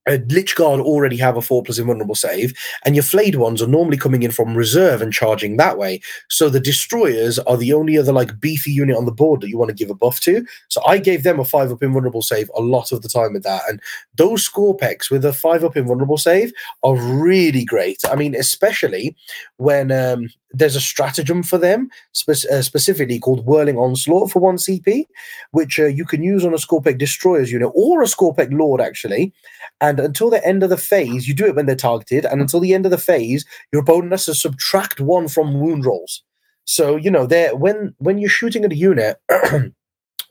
[0.07, 2.53] uh, Lychguard already have a four plus invulnerable save,
[2.85, 5.99] and your flayed ones are normally coming in from reserve and charging that way.
[6.29, 9.57] So the destroyers are the only other like beefy unit on the board that you
[9.57, 10.45] want to give a buff to.
[10.69, 13.43] So I gave them a five up invulnerable save a lot of the time with
[13.43, 13.81] that, and
[14.15, 16.51] those Skorpekhs with a five up invulnerable save
[16.83, 18.01] are really great.
[18.09, 19.15] I mean, especially
[19.57, 24.57] when um, there's a stratagem for them spe- uh, specifically called Whirling Onslaught for one
[24.57, 25.05] CP,
[25.51, 28.57] which uh, you can use on a score Skorpekh Destroyers unit or a score Skorpekh
[28.57, 29.33] Lord actually.
[29.81, 32.59] And until the end of the phase, you do it when they're targeted, and until
[32.59, 36.23] the end of the phase, your opponent has to subtract one from wound rolls.
[36.65, 39.17] So you know, there when when you're shooting at a unit.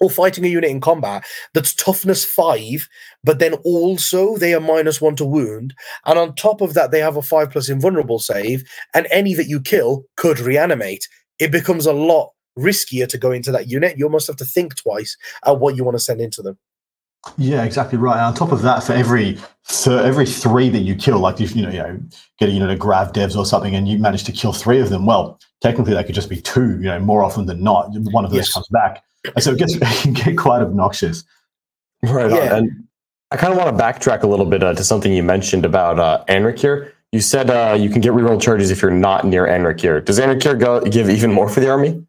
[0.00, 1.24] or fighting a unit in combat
[1.54, 2.86] that's toughness five,
[3.24, 5.74] but then also they are minus one to wound.
[6.04, 8.62] And on top of that, they have a five plus invulnerable save,
[8.94, 11.08] and any that you kill could reanimate.
[11.38, 13.98] It becomes a lot riskier to go into that unit.
[13.98, 16.58] You almost have to think twice at what you want to send into them.
[17.38, 18.14] Yeah, exactly right.
[18.16, 21.56] And on top of that, for every for every three that you kill, like if
[21.56, 22.00] you know, you know,
[22.38, 24.90] get a unit of grav devs or something, and you manage to kill three of
[24.90, 26.72] them, well, technically they could just be two.
[26.76, 28.52] You know, more often than not, one of those Yes.
[28.54, 31.24] comes back, and so it gets it can get quite obnoxious.
[32.02, 32.36] Right Yeah.
[32.36, 32.52] on.
[32.52, 32.84] And
[33.32, 35.98] I kind of want to backtrack a little bit uh, to something you mentioned about
[35.98, 36.92] uh, Anrakyr.
[37.10, 40.04] You said uh, you can get reroll charges if you're not near Anrakyr.
[40.04, 42.05] Does Anrakyr go give even more for the army?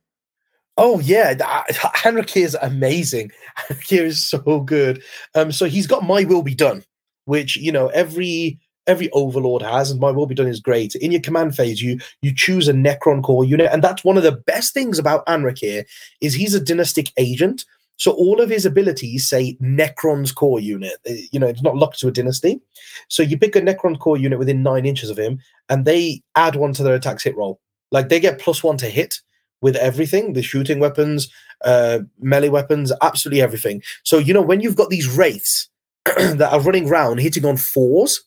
[0.77, 3.31] Oh yeah, Anrakyr is amazing.
[3.57, 5.01] Anrakyr is so good.
[5.33, 6.83] Um, so he's got My Will Be Done,
[7.25, 10.93] which you know every every overlord has, and My Will Be Done is great.
[10.95, 14.23] In your command phase, you you choose a Necron core unit, and that's one of
[14.23, 15.83] the best things about Anrakyr
[16.21, 17.65] is he's a dynastic agent.
[17.99, 20.93] So all of his abilities say Necron's core unit.
[21.09, 22.61] Uh, You know, it's not locked to a dynasty.
[23.09, 26.55] So you pick a Necron core unit within nine inches of him, and they add
[26.55, 27.59] one to their attacks hit roll.
[27.91, 29.19] Like they get plus one to hit
[29.61, 31.29] with everything the shooting weapons,
[31.65, 33.81] uh, melee weapons, absolutely everything.
[34.03, 35.69] So, you know, when you've got these wraiths
[36.05, 38.23] that are running around hitting on fours,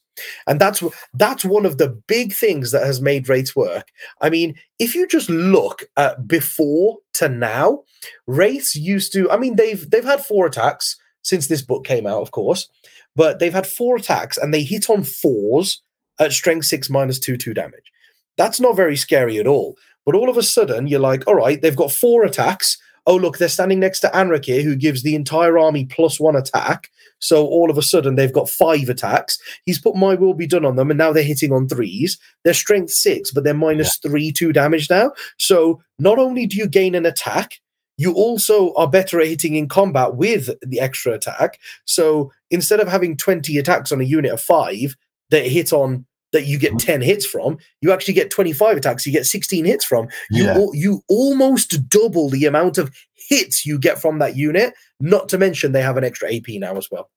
[0.46, 0.82] and that's
[1.14, 3.88] that's one of the big things that has made wraiths work.
[4.20, 7.84] I mean, if you just look at before to now,
[8.26, 9.30] wraiths used to.
[9.30, 12.68] I mean, they've they've had four attacks since this book came out, of course,
[13.16, 15.82] but they've had four attacks and they hit on fours
[16.18, 17.92] at strength six minus two two damage.
[18.36, 19.76] That's not very scary at all.
[20.04, 22.78] But all of a sudden, you're like, all right, they've got four attacks.
[23.06, 26.90] Oh, look, they're standing next to Anrakyr, who gives the entire army plus one attack.
[27.18, 29.38] So all of a sudden, they've got five attacks.
[29.64, 32.18] He's put My Will Be Done on them, and now they're hitting on threes.
[32.44, 35.12] They're strength six, but they're minus three, two damage now.
[35.38, 37.60] So not only do you gain an attack,
[38.00, 41.58] you also are better at hitting in combat with the extra attack.
[41.84, 44.96] So instead of having 20 attacks on a unit of five
[45.28, 49.12] that hit on that you get 10 hits from, you actually get 25 attacks, you
[49.12, 50.08] get 16 hits from.
[50.30, 50.54] You Yeah.
[50.54, 52.90] al- you almost double the amount of
[53.28, 56.76] hits you get from that unit, not to mention they have an extra AP now
[56.76, 57.10] as well.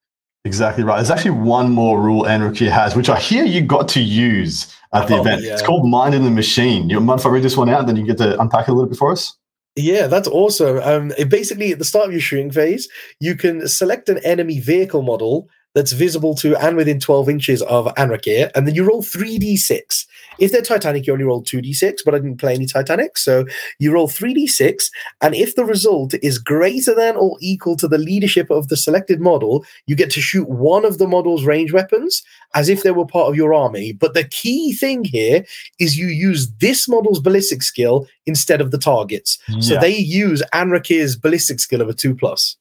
[0.45, 0.97] Exactly right.
[0.97, 5.07] There's actually one more rule Anrakyr has, which I hear you got to use at
[5.07, 5.41] the Oh, event.
[5.43, 5.53] yeah.
[5.53, 6.89] It's called Mind in the Machine.
[6.89, 8.71] You mind if I read this one out, and then you get to unpack it
[8.71, 9.33] a little bit for us?
[9.75, 10.79] Yeah, that's awesome.
[10.83, 12.87] Um, it basically, at the start of your shooting phase,
[13.19, 17.85] you can select an enemy vehicle model that's visible to and within 12 inches of
[17.95, 20.05] Anrakyr, and then you roll 3d6.
[20.39, 23.45] If they're Titanic, you only roll 2d6, but I didn't play any Titanic, so
[23.79, 24.85] you roll 3d6,
[25.21, 29.19] and if the result is greater than or equal to the leadership of the selected
[29.19, 32.23] model, you get to shoot one of the model's range weapons
[32.55, 33.93] as if they were part of your army.
[33.93, 35.45] But the key thing here
[35.79, 39.39] is you use this model's ballistic skill instead of the targets.
[39.59, 42.57] So they use Anrakyr's ballistic skill of a two plus.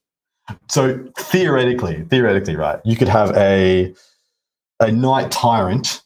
[0.69, 3.93] So theoretically, theoretically, right, you could have a
[4.79, 6.01] a knight tyrant,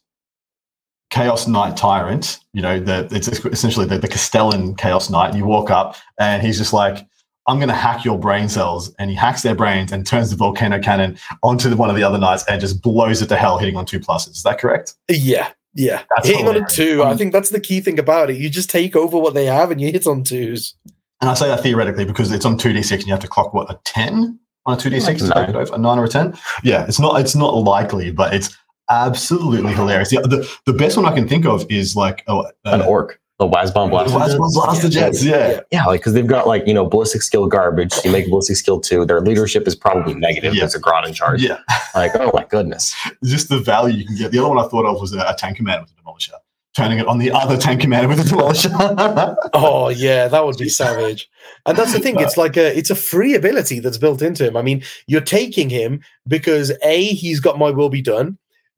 [1.09, 2.39] chaos knight tyrant.
[2.53, 5.35] You know, the it's essentially the, the Castellan chaos knight.
[5.35, 7.05] You walk up, and he's just like,
[7.47, 10.35] "I'm going to hack your brain cells," and he hacks their brains and turns the
[10.35, 13.57] volcano cannon onto the, one of the other knights and just blows it to hell,
[13.57, 14.31] hitting on two pluses.
[14.31, 14.93] Is that correct?
[15.09, 16.03] Yeah, yeah.
[16.15, 18.37] That's Hitting on a two, I Um, think that's the key thing about it.
[18.37, 20.75] You just take over what they have and you hit on twos.
[21.21, 23.27] And I say that theoretically because it's on two d six, and you have to
[23.27, 25.77] clock what a ten on a two d six to Like take it over, a
[25.77, 26.37] nine or a ten.
[26.63, 28.55] Yeah, it's not it's not likely, but it's
[28.89, 30.09] absolutely hilarious.
[30.11, 33.19] The, the, the best one I can think of is like oh, An uh, orc,
[33.39, 34.15] the Wazbom Blaster.
[34.15, 35.23] Plasma Blaster Jets.
[35.23, 35.49] Yeah.
[35.49, 35.59] Yeah.
[35.71, 37.93] Yeah, like because they've got like you know ballistic skill garbage.
[38.03, 39.05] You make ballistic skill two.
[39.05, 40.53] Their leadership is probably negative.
[40.53, 40.61] Yeah.
[40.61, 41.41] There's a Grot in charge.
[41.41, 41.59] yeah,
[41.93, 42.95] Like oh my goodness.
[43.23, 44.31] just the value you can get.
[44.31, 46.33] The other one I thought of was a, a tank commander with a demolisher,
[46.77, 49.35] turning it on the other tank commander with a demolisher.
[49.53, 51.27] Oh yeah, that would be savage.
[51.65, 54.55] And that's the thing, it's like a it's a free ability that's built into him.
[54.55, 58.37] I mean, you're taking him because A, he's got my will be done.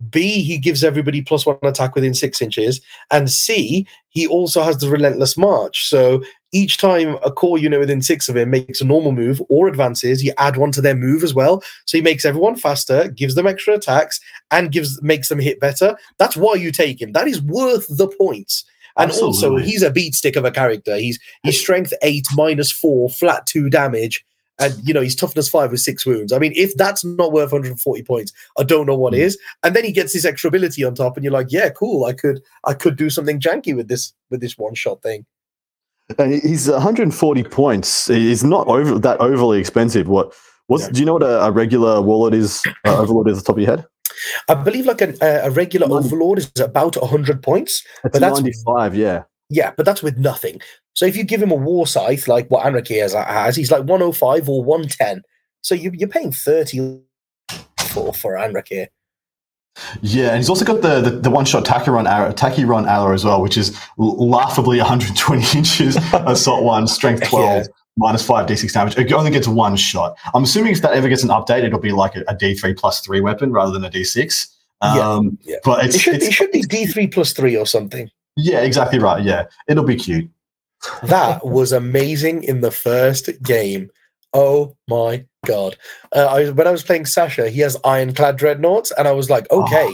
[0.10, 2.80] B, he gives everybody plus one attack within six inches.
[3.12, 5.90] And C, he also has the relentless march.
[5.90, 9.68] So each time a core unit within six of him makes a normal move or
[9.68, 11.62] advances, you add one to their move as well.
[11.86, 14.20] So he makes everyone faster, gives them extra attacks,
[14.52, 15.96] and gives makes them hit better.
[16.18, 17.12] That's why you take him.
[17.12, 18.66] That is worth the points.
[18.98, 20.98] And also, he's a beat stick of a character.
[20.98, 24.26] He's he's strength eight, minus four, flat two damage,
[24.58, 26.34] and you know he's toughness five with six wounds.
[26.34, 29.20] I mean, if that's not worth 140 points, I don't know what Mm.
[29.20, 29.38] is.
[29.64, 32.04] And then he gets this extra ability on top, and you're like, yeah, cool.
[32.06, 35.26] I could I could do something janky with this with this one shot thing.
[36.18, 38.08] And he's 140 points.
[38.08, 40.08] He's not over that overly expensive.
[40.08, 40.34] What?
[40.68, 40.84] What's?
[40.86, 40.90] Yeah.
[40.92, 42.64] Do you know what a, a regular warlord is?
[42.86, 43.86] Uh, overlord is at the top of your head?
[44.50, 46.08] I believe like an, a, a regular Ninety.
[46.08, 47.84] overlord is about 100 points.
[48.04, 48.96] It's But that's- 95.
[48.96, 49.24] Yeah.
[49.52, 50.62] Yeah, but that's with nothing.
[50.94, 53.80] So if you give him a war scythe like what Anrakyr has, has he's like
[53.86, 55.24] 105 or 110.
[55.62, 57.02] So you, you're paying 30
[57.88, 58.88] for for Anrakyr.
[60.02, 63.24] Yeah, and he's also got the the, the one shot Tachyon arrow, Tachyon arrow as
[63.26, 67.64] well, which is laughably 120 inches, assault one, strength 12, Yeah.
[67.98, 68.98] minus five d6 damage.
[68.98, 70.18] It only gets one shot.
[70.34, 73.02] I'm assuming if that ever gets an update, it'll be like a a d3 plus
[73.02, 74.48] three weapon rather than a d6.
[74.82, 75.58] Yeah, Um, yeah.
[75.66, 78.10] But it's, It should, it should be D3 plus 3 or something.
[78.38, 79.22] yeah, exactly right.
[79.22, 80.30] Yeah, it'll be cute.
[81.04, 83.90] That was amazing in the first game.
[84.34, 85.78] Oh my god!
[86.16, 89.50] Uh, I, when I was playing Sasha, he has ironclad dreadnoughts, and I was like,
[89.52, 89.94] okay,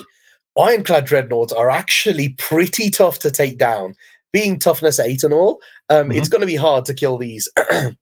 [0.57, 3.95] ironclad dreadnoughts are actually pretty tough to take down.
[4.33, 7.49] Being toughness eight and all, um, it's going to be hard to kill these.
[7.71, 7.95] and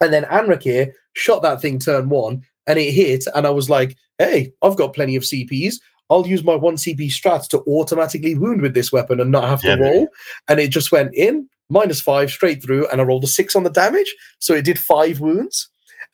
[0.00, 4.52] then Anrakyr shot that thing turn one, and it hit, and I was like, hey,
[4.62, 5.76] I've got plenty of CPs.
[6.10, 9.60] I'll use my one CP strat to automatically wound with this weapon and not have
[9.60, 10.08] to Yeah, roll.
[10.48, 13.62] And it just went in minus five straight through, and I rolled a six on
[13.62, 15.68] the damage, so it did five wounds.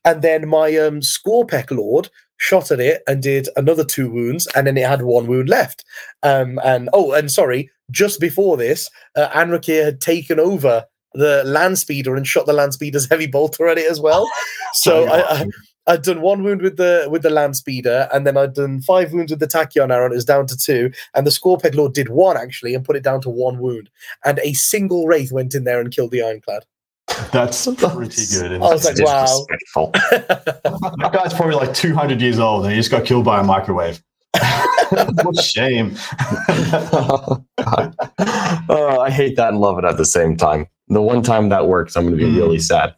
[0.06, 4.66] And then my um, Skorpekh Lord shot at it and did another two wounds, and
[4.66, 5.84] then it had one wound left.
[6.22, 11.78] Um, and oh, and sorry, just before this, uh, Anrakyr had taken over the land
[11.78, 14.30] speeder and shot the land speeder's heavy bolter at it as well.
[14.80, 15.46] So I, I,
[15.86, 19.14] I'd done one wound with the with the land speeder, and then I'd done five
[19.14, 20.04] wounds with the tachyon arrow.
[20.04, 22.94] And it was down to two, and the Skorpekh Lord did one actually and put
[22.94, 23.88] it down to one wound.
[24.26, 26.66] And a single wraith went in there and killed the ironclad.
[27.32, 28.52] That's pretty good.
[28.52, 29.44] And I was like, wow.
[29.92, 34.02] That guy's probably like 200 years old and he just got killed by a microwave.
[34.90, 35.96] what a shame.
[38.68, 40.66] oh, I hate that and love it at the same time.
[40.88, 42.36] The one time that works, I'm going to be Mm.
[42.36, 42.94] really sad.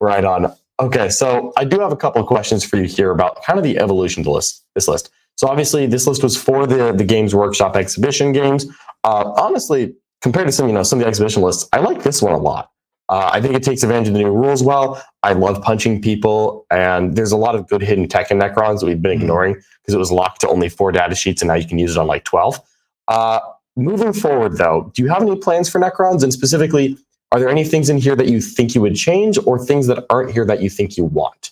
[0.00, 0.52] Right on.
[0.80, 3.62] Okay, so I do have a couple of questions for you here about kind of
[3.62, 5.10] the evolution to list this list.
[5.36, 8.66] So obviously, this list was for the the Games Workshop exhibition games.
[9.04, 12.20] Uh, honestly, compared to some you know some of the exhibition lists, I like this
[12.20, 12.70] one a lot.
[13.08, 15.02] Uh, I think it takes advantage of the new rules well.
[15.22, 18.86] I love punching people, and there's a lot of good hidden tech in Necrons that
[18.86, 19.22] we've been Mhm.
[19.22, 21.96] ignoring because it was locked to only four data sheets, and now you can use
[21.96, 22.60] it on like 12.
[23.08, 23.40] Uh,
[23.76, 26.22] moving forward, though, do you have any plans for Necrons?
[26.22, 26.96] And specifically,
[27.32, 30.04] are there any things in here that you think you would change, or things that
[30.08, 31.50] aren't here that you think you want?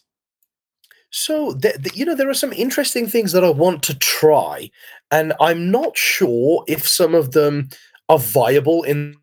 [1.11, 1.59] So,
[1.93, 4.71] you know, there are some interesting things that I want to try,
[5.11, 7.71] and I'm not sure if some of them
[8.09, 9.17] are viable in.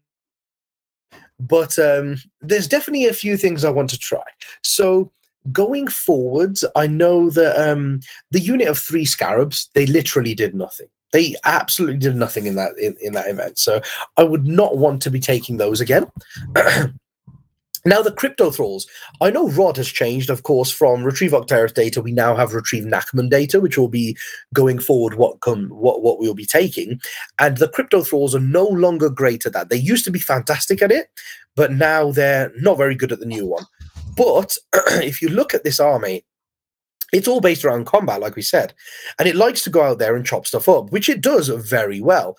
[1.39, 4.23] But um, there's definitely a few things I want to try.
[4.63, 5.12] So,
[5.52, 10.88] going forwards, I know that um, the unit of three scarabs they literally did nothing.
[11.13, 13.60] They absolutely did nothing in that in, in that event.
[13.60, 13.82] So,
[14.17, 16.08] I would not want to be taking those again.
[17.86, 18.86] Now the cryptothralls.
[19.22, 22.02] I know Rod has changed, of course, from retrieve Octarius data.
[22.02, 24.18] We now have retrieve Nachmund data, which will be
[24.54, 27.00] going forward what come what what we'll be taking.
[27.40, 29.70] And the cryptothralls are no longer great at that.
[29.70, 31.10] They used to be fantastic at it,
[31.56, 33.66] but now they're not very good at the new one.
[34.16, 36.26] But if you look at this army,
[37.13, 38.74] it's all based around combat, like we said,
[39.18, 42.02] and it likes to go out there and chop stuff up, which it does very
[42.02, 42.36] well.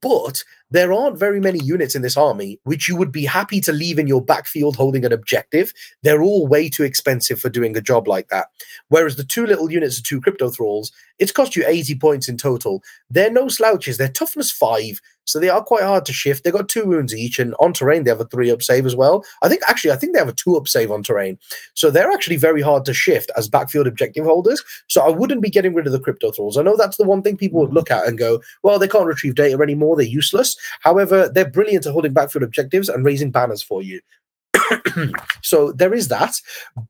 [0.00, 3.72] But there aren't very many units in this army which you would be happy to
[3.72, 5.72] leave in your backfield holding an objective.
[6.02, 8.48] They're all way too expensive for doing a job like that.
[8.88, 12.82] Whereas the two little units of two cryptothralls, it's cost you 80 points in total.
[13.08, 13.98] They're no slouches.
[13.98, 16.44] They're toughness five, so they are quite hard to shift.
[16.44, 18.96] They've got two wounds each, and on terrain they have a three up save as
[18.96, 19.24] well.
[19.42, 21.38] I think actually I think they have a two up save on terrain.
[21.74, 24.62] So they're actually very hard to shift as backfield objective holders.
[24.86, 26.56] So I wouldn't be getting rid of the cryptothralls.
[26.56, 29.06] I know that's the one thing people would look at and go, well, they can't
[29.06, 29.96] retrieve data anymore.
[29.96, 30.56] They're useless.
[30.80, 34.00] However, they're brilliant at holding backfield objectives and raising banners for you.
[35.42, 36.40] so there is that.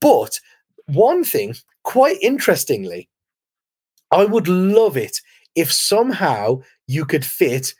[0.00, 0.40] But
[0.86, 3.08] one thing, quite interestingly,
[4.10, 5.20] I would love it
[5.54, 7.74] if somehow you could fit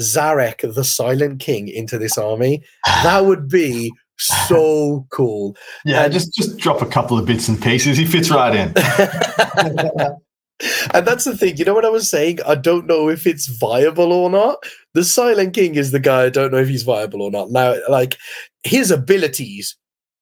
[0.00, 2.62] Szarekh, the Silent King, into this army.
[3.02, 5.56] That would be so cool.
[5.84, 7.96] Yeah, And- just just drop a couple of bits and pieces.
[7.98, 8.74] He fits right in.
[10.94, 12.38] And that's the thing, you know what I was saying?
[12.46, 14.58] I don't know if it's viable or not.
[14.94, 17.50] The Silent King is the guy I don't know if he's viable or not.
[17.50, 18.16] Now, like
[18.62, 19.76] his abilities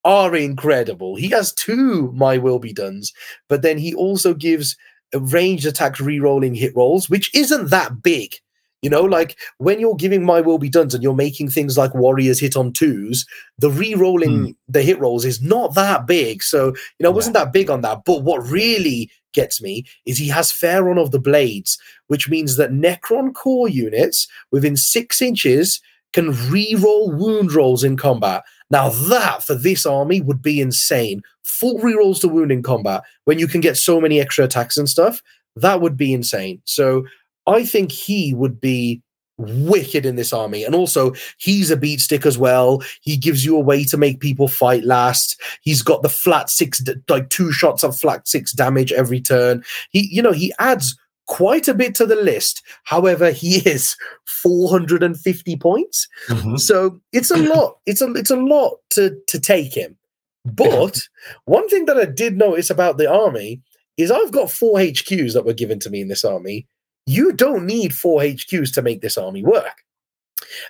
[0.04, 1.16] are incredible.
[1.16, 3.12] He has two My Will Be Dones,
[3.48, 4.74] but then he also gives
[5.14, 8.34] ranged attacks re-rolling hit rolls, which isn't that big.
[8.82, 11.94] You know, like when you're giving My Will Be done and you're making things like
[11.94, 13.24] warriors hit on twos,
[13.58, 14.50] the re-rolling Hmm.
[14.68, 16.42] the hit rolls is not that big.
[16.42, 18.00] So, you know, I wasn't that big on that.
[18.04, 21.78] But what really gets me is he has Phaeron of the blades,
[22.08, 25.80] which means that Necron core units within six inches
[26.12, 28.42] can re-roll wound rolls in combat.
[28.70, 31.22] Now that for this army would be insane.
[31.44, 34.88] Full re-rolls to wound in combat when you can get so many extra attacks and
[34.88, 35.22] stuff.
[35.56, 36.60] That would be insane.
[36.64, 37.04] So
[37.46, 39.02] I think he would be
[39.38, 40.64] wicked in this army.
[40.64, 42.82] And also, he's a beat stick as well.
[43.00, 45.40] He gives you a way to make people fight last.
[45.62, 49.64] He's got the flat six, like two shots of flat six damage every turn.
[49.90, 52.62] He, you know, he adds quite a bit to the list.
[52.84, 53.96] However, he is
[54.42, 56.08] 450 points.
[56.28, 56.60] Mhm.
[56.60, 57.76] So it's a lot.
[57.86, 59.96] It's a it's a lot to to take him.
[60.44, 60.98] But
[61.44, 63.60] one thing that I did notice about the army
[63.96, 66.66] is I've got four HQs that were given to me in this army.
[67.06, 69.82] You don't need four HQs to make this army work.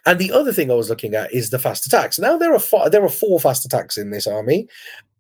[0.07, 2.18] And the other thing I was looking at is the fast attacks.
[2.18, 4.68] Now there are fi- there are four fast attacks in this army.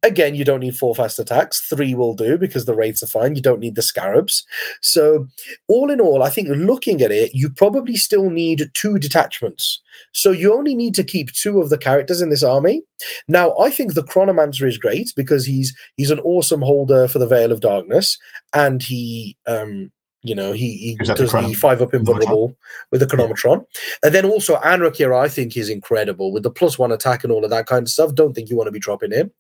[0.04, 1.60] Again, you don't need four fast attacks.
[1.60, 3.36] Three will do because the wraiths are fine.
[3.36, 4.44] You don't need the scarabs.
[4.80, 5.28] So,
[5.68, 9.80] all in all, I think looking at it, you probably still need two detachments.
[10.10, 12.82] So you only need to keep two of the characters in this army.
[13.28, 17.26] Now, I think the Chronomancer is great because he's he's an awesome holder for the
[17.28, 18.18] Veil of Darkness,
[18.52, 19.92] and he um
[20.22, 22.56] you know he, he that the does the, five up invulnerable
[22.90, 23.64] with the Chronometron.
[24.02, 27.44] And then also Anrakyr, I think is incredible with the plus one attack and all
[27.44, 28.14] of that kind of stuff.
[28.14, 29.30] Don't think you want to be dropping him.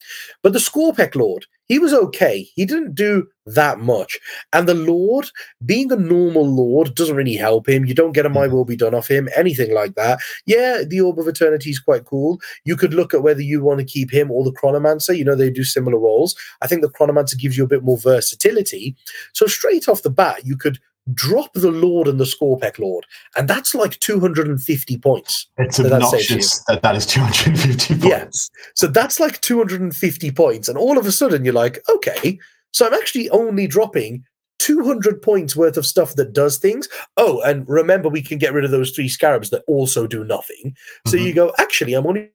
[0.42, 2.48] But the Skorpekh Lord, he was okay.
[2.54, 4.18] He didn't do that much.
[4.52, 5.30] And the Lord,
[5.64, 7.86] being a normal Lord, doesn't really help him.
[7.86, 8.54] You don't get a My mm-hmm.
[8.54, 10.20] Will Be Done off him, anything like that.
[10.46, 12.40] Yeah, the Orb of Eternity is quite cool.
[12.64, 15.16] You could look at whether you want to keep him or the Chronomancer.
[15.16, 16.36] You know, they do similar roles.
[16.60, 18.96] I think the Chronomancer gives you a bit more versatility.
[19.32, 20.78] So straight off the bat, you could
[21.12, 23.04] drop the Lord and the Skorpekh Lord.
[23.36, 25.48] And that's like 250 points.
[25.58, 28.04] It's So obnoxious that that is 250 points.
[28.04, 28.50] Yes.
[28.76, 30.68] So that's like 250 points.
[30.68, 32.38] And all of a sudden you're like, okay,
[32.72, 34.24] so I'm actually only dropping
[34.60, 36.88] 200 points worth of stuff that does things.
[37.16, 40.76] Oh, and remember, we can get rid of those three scarabs that also do nothing.
[41.08, 41.24] So Mhm.
[41.24, 42.30] you go, actually, I'm only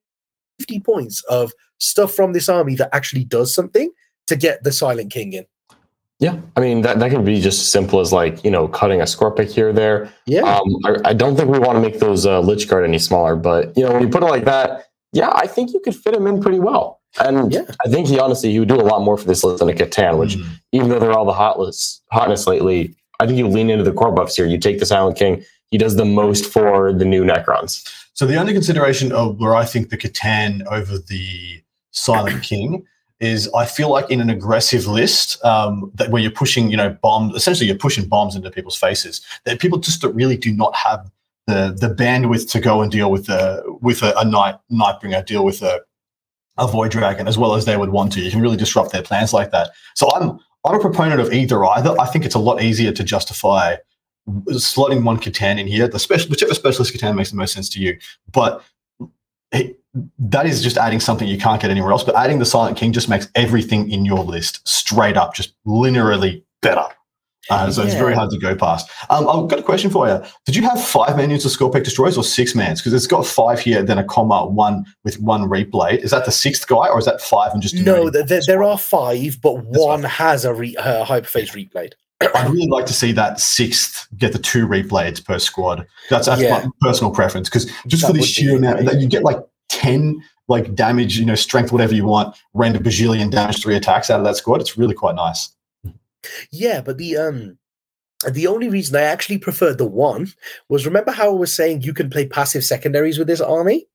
[0.60, 3.92] 50 points of stuff from this army that actually does something
[4.26, 5.46] to get the Silent King in.
[6.20, 9.02] Yeah, I mean that that can be just as simple as like you know cutting
[9.02, 10.12] a Skorpekh here or there.
[10.26, 10.42] Yeah.
[10.42, 13.78] Um, I, I don't think we want to make those uh, Lychguard any smaller, but
[13.78, 16.26] you know when you put it like that, yeah, I think you could fit him
[16.26, 17.02] in pretty well.
[17.20, 17.62] And Yeah.
[17.86, 19.74] I think he honestly he would do a lot more for this list than a
[19.74, 20.46] C'tan, which Mm.
[20.72, 23.94] even though they're all the hot list, hotness lately, I think you lean into the
[23.94, 24.46] core buffs here.
[24.48, 27.88] You take the Silent King, he does the most for the new Necrons.
[28.14, 31.62] So the only consideration of where I think the C'tan over the
[31.92, 32.86] Silent King
[33.20, 36.90] is I feel like in an aggressive list um, that where you're pushing, you know,
[37.02, 37.36] bombs.
[37.36, 39.22] Essentially, you're pushing bombs into people's faces.
[39.46, 41.10] That people just really do not have
[41.48, 45.44] the the bandwidth to go and deal with a with a, a night nightbringer, deal
[45.44, 45.82] with a
[46.58, 48.22] a void dragon as well as they would want to.
[48.22, 49.72] You can really disrupt their plans like that.
[49.96, 52.00] So I'm I'm a proponent of either either.
[52.00, 53.78] I think it's a lot easier to justify
[54.50, 57.80] slotting one C'tan in here, the special whichever specialist C'tan makes the most sense to
[57.80, 57.98] you.
[58.32, 58.64] But
[59.52, 59.80] it,
[60.20, 62.04] that is just adding something you can't get anywhere else.
[62.04, 66.44] But adding the Silent King just makes everything in your list straight up just linearly
[66.62, 66.86] better.
[67.50, 68.90] Uh, so it's very hard to go past.
[69.10, 70.22] Um, I've got a question for you.
[70.46, 72.82] Did you have five menus of Skorpekh Destroyers or six mans?
[72.82, 76.02] Because it's got five here, then a comma, one with one reap-blade.
[76.02, 78.64] Is that the sixth guy or is that five and just no, there, there, there
[78.64, 81.96] are five, but That's one has a re- uh, hyperphase reap-blade.
[82.20, 85.86] I'd really like to see that sixth get the two reap-blades per squad.
[86.10, 86.66] That's that's Yeah.
[86.66, 89.38] my personal preference because just That for the sheer amount that you get like
[89.88, 94.20] ten like damage, you know, strength, whatever you want, random bajillion damage, three attacks out
[94.20, 94.62] of that squad.
[94.62, 95.50] It's really quite nice.
[96.52, 97.58] Yeah, but the um
[98.28, 100.34] the only reason I actually preferred the one
[100.70, 103.88] was remember how I was saying you can play passive secondaries with this army?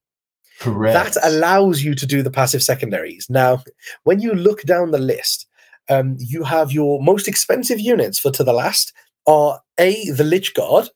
[0.61, 1.15] Correct.
[1.15, 3.27] That allows you to do the passive secondaries.
[3.29, 3.65] Now,
[4.05, 5.47] when you look down the list,
[5.89, 8.93] um, you have your most expensive units for to the last
[9.27, 10.89] are A, the Lychguard,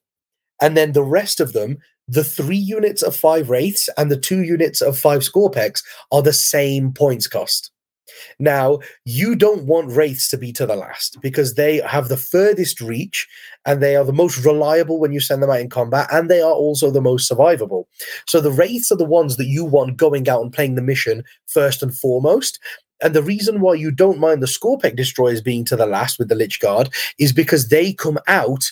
[0.60, 1.78] and then the rest of them,
[2.08, 5.82] the three units of five Wraiths and the two units of five Skorpekhs
[6.12, 7.70] are the same points cost.
[8.38, 12.80] Now, you don't want Wraiths to be to the last because they have the furthest
[12.80, 13.26] reach
[13.64, 16.40] and they are the most reliable when you send them out in combat, and they
[16.40, 17.84] are also the most survivable.
[18.26, 21.24] So the Wraiths are the ones that you want going out and playing the mission
[21.46, 22.60] first and foremost.
[23.02, 26.28] And the reason why you don't mind the Skorpekh destroyers being to the last with
[26.28, 28.64] the Lychguard is because they come out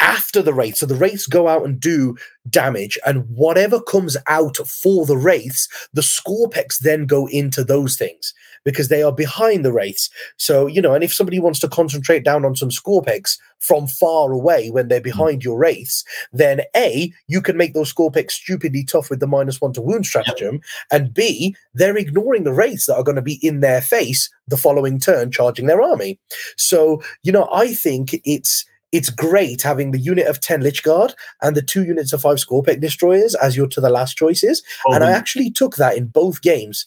[0.00, 0.80] after the wraiths.
[0.80, 2.16] So the wraiths go out and do
[2.48, 8.34] damage, and whatever comes out for the wraiths, the Skorpekhs then go into those things
[8.64, 10.10] because they are behind the wraiths.
[10.36, 14.32] So, you know, and if somebody wants to concentrate down on some Skorpekhs from far
[14.32, 15.04] away when they're hmm.
[15.04, 19.60] behind your wraiths, then A, you can make those Skorpekhs stupidly tough with the minus
[19.60, 23.38] one to wound stratagem, and B, they're ignoring the wraiths that are going to be
[23.46, 26.18] in their face the following turn charging their army.
[26.56, 31.56] So, you know, I think it's it's great having the unit of 10 Lychguard and
[31.56, 34.62] the two units of five Skorpekh destroyers as your to the last choices.
[34.84, 36.86] Well, and I actually took that in both games.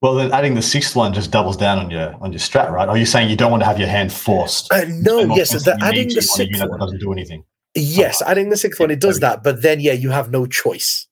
[0.00, 2.88] well, then adding the sixth one just doubles down on your on your strat, right?
[2.88, 4.72] Are you saying you don't want to have your hand forced?
[4.72, 6.78] Uh, no, yes, the, adding the to on a sixth one.
[6.78, 7.44] doesn't do anything.
[7.74, 9.42] Yes, adding the sixth one, it does that.
[9.42, 11.06] But then, yeah, you have no choice.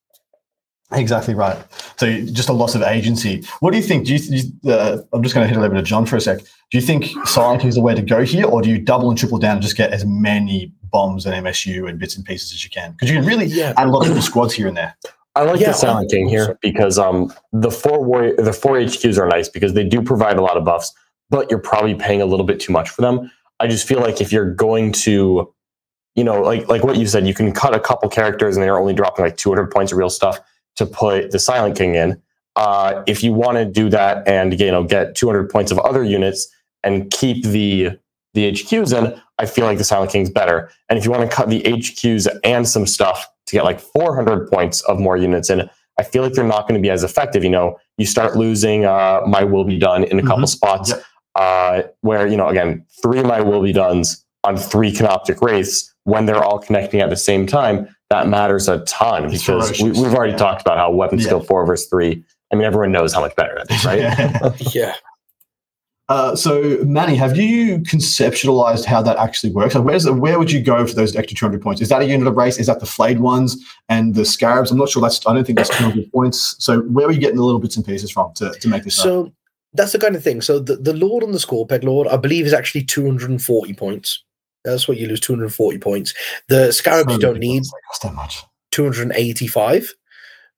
[0.92, 1.56] Exactly right.
[1.98, 3.44] So just a loss of agency.
[3.60, 4.06] What do you think?
[4.06, 4.20] Do you,
[4.64, 6.38] you uh, I'm just going to hit it over to John for a sec.
[6.38, 9.18] Do you think Silent is the way to go here, or do you double and
[9.18, 12.64] triple down and just get as many bombs and MSU and bits and pieces as
[12.64, 12.92] you can?
[12.92, 13.72] Because you can really Yeah.
[13.76, 14.96] add a lot of little squads here and there.
[15.36, 19.16] I like Yeah, the Silent King here because um the four warrior the four HQs
[19.16, 20.92] are nice because they do provide a lot of buffs,
[21.30, 23.30] but you're probably paying a little bit too much for them.
[23.60, 25.52] I just feel like if you're going to,
[26.16, 28.78] you know, like like what you said, you can cut a couple characters and they're
[28.78, 30.40] only dropping like 200 points of real stuff
[30.76, 32.20] to put the Silent King in.
[32.56, 36.02] Uh, if you want to do that and you know get 200 points of other
[36.02, 36.48] units
[36.82, 37.90] and keep the
[38.34, 40.70] the HQs in, I feel like the Silent King's better.
[40.88, 44.48] And if you want to cut the HQs and some stuff to get like 400
[44.48, 45.68] points of more units in,
[45.98, 47.42] I feel like they're not going to be as effective.
[47.42, 50.48] You know, you start losing uh, my will be done in a couple Mhm.
[50.48, 51.02] spots Yep.
[51.34, 56.26] uh, where, you know, again, three my will be dones on three Canoptek wraiths when
[56.26, 57.88] they're all connecting at the same time.
[58.10, 59.98] That matters a ton It's because we, ferocious.
[60.02, 60.38] we've already Yeah.
[60.38, 61.26] talked about how weapon Yeah.
[61.26, 62.24] skill four versus three.
[62.52, 64.74] I mean, everyone knows how much better that is, right?
[64.74, 64.94] Yeah.
[66.08, 69.76] Uh, so, Mani, have you conceptualized how that actually works?
[69.76, 71.80] Like, where's the, where would you go for those extra 200 points?
[71.80, 72.58] Is that a unit of wraiths?
[72.58, 73.56] Is that the flayed ones
[73.88, 74.72] and the scarabs?
[74.72, 76.56] I'm not sure that's, I don't think that's 200 points.
[76.58, 78.98] So, where are you getting the little bits and pieces from to, to make this
[78.98, 79.04] up?
[79.04, 79.32] So
[79.72, 80.40] that's the kind of thing.
[80.40, 84.24] So the, the Lord and the Skorpekh Lord, I believe, is actually 240 points.
[84.64, 86.14] That's what you lose 240 points.
[86.48, 88.44] The Scarabs you don't need It's cost that much.
[88.72, 89.94] 285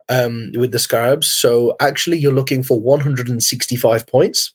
[0.08, 1.32] um, with the Scarabs.
[1.32, 4.52] So actually, you're looking for 165 points.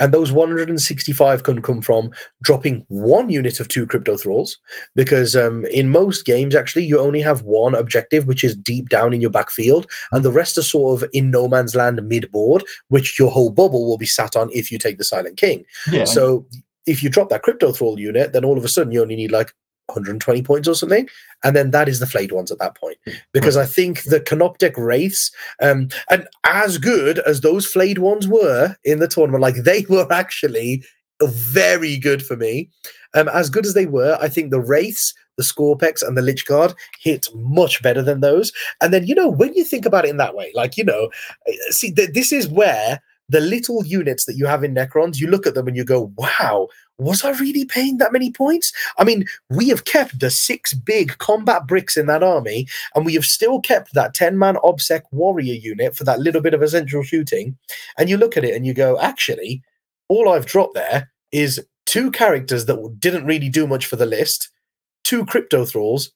[0.00, 2.10] And those 165 can come from
[2.42, 4.56] dropping one unit of two cryptothralls,
[4.96, 9.14] because um, in most games, actually, you only have one objective, which is deep down
[9.14, 12.64] in your backfield, and the rest are sort of in no man's land mid board,
[12.88, 15.64] which your whole bubble will be sat on if you take the Silent King.
[15.92, 16.04] Yeah.
[16.06, 16.44] So
[16.86, 19.52] if you drop that cryptothrall unit, then all of a sudden you only need like
[19.86, 21.08] 120 points or something,
[21.42, 22.96] and then that is the flayed ones at that point.
[23.32, 25.30] Because I think the Canoptek wraiths,
[25.60, 30.10] um, and as good as those flayed ones were in the tournament, like they were
[30.12, 30.84] actually
[31.22, 32.70] very good for me.
[33.14, 36.74] Um, as good as they were, I think the wraiths, the Skorpekhs, and the Lychguard
[37.00, 38.52] hit much better than those.
[38.80, 41.10] And then you know when you think about it in that way, like you know,
[41.48, 45.28] uh, see th- this is where the little units that you have in Necrons, you
[45.28, 46.68] look at them and you go, wow,
[46.98, 48.72] was I really paying that many points?
[48.98, 53.14] I mean, we have kept the six big combat bricks in that army, and we
[53.14, 57.02] have still kept that 10 man OBSEC warrior unit for that little bit of essential
[57.02, 57.56] shooting.
[57.98, 59.62] And you look at it and you go, actually,
[60.08, 64.50] all I've dropped there is two characters that didn't really do much for the list,
[65.02, 66.10] two cryptothralls,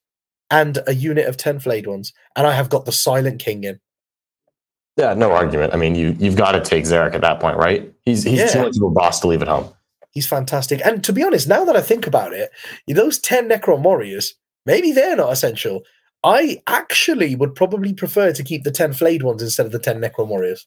[0.50, 2.12] and a unit of 10 flayed ones.
[2.36, 3.80] And I have got the Silent King in.
[4.98, 5.72] Yeah, no argument.
[5.72, 7.92] I mean, you you've got to take Szarekh at that point, right?
[8.04, 9.72] He's he's too much of a boss to leave at home.
[10.10, 10.84] He's fantastic.
[10.84, 12.50] And to be honest, now that I think about it,
[12.88, 14.34] those 10 Necron warriors,
[14.66, 15.82] maybe they're not essential.
[16.24, 20.00] I actually would probably prefer to keep the 10 flayed ones instead of the 10
[20.00, 20.66] Necron warriors.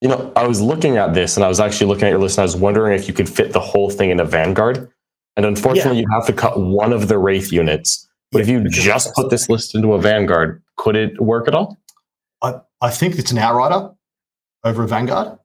[0.00, 2.38] You know, I was looking at this and I was actually looking at your list
[2.38, 4.90] and I was wondering if you could fit the whole thing in a Vanguard.
[5.36, 8.08] And unfortunately, you'd have to cut one of the Wraith units.
[8.32, 11.78] But if you just put this list into a Vanguard, could it work at all?
[12.42, 13.90] I I think it's an outrider
[14.64, 15.38] over a Vanguard.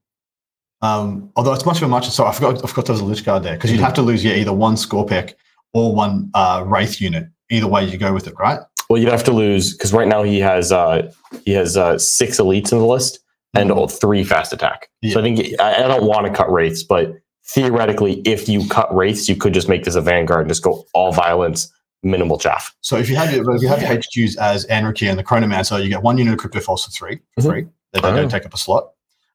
[0.82, 2.10] Um, although it's much of a much.
[2.10, 2.64] So I forgot.
[2.64, 4.78] I forgot there was a Lychguard there because you'd have to lose yeah either one
[4.78, 5.34] Score Skorpekh
[5.74, 7.28] or one uh, Wraith unit.
[7.50, 8.60] Either way you go with it, right?
[8.90, 11.12] Well, you'd have to lose because right now he has uh,
[11.46, 13.20] he has uh, six elites in the list
[13.54, 14.90] and all three fast attack.
[15.02, 15.14] Yeah.
[15.14, 17.14] So I think I, I don't want to cut wraiths, but
[17.46, 20.86] theoretically, if you cut wraiths, you could just make this a vanguard and just go
[20.94, 21.72] all violence,
[22.04, 22.76] minimal chaff.
[22.82, 25.82] So if you had your, if you have your HQs as Anrakyr and the Chronomancer,
[25.84, 27.46] you get one unit of Cryptothralls for three for Mhm.
[27.50, 27.68] free.
[27.94, 28.18] They don't, Oh.
[28.18, 28.92] don't take up a slot.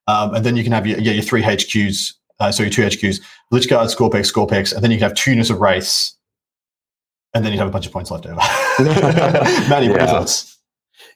[0.07, 2.83] Um, and then you can have your, yeah, your three HQs, uh, so your two
[2.83, 6.17] HQs, Lich Guard, Skorpekhs, Skorpekhs, and then you can have two units of Wraiths,
[7.33, 8.35] and then you'd have a bunch of points left over.
[9.69, 10.05] Mani, what Yeah.
[10.07, 10.57] thoughts?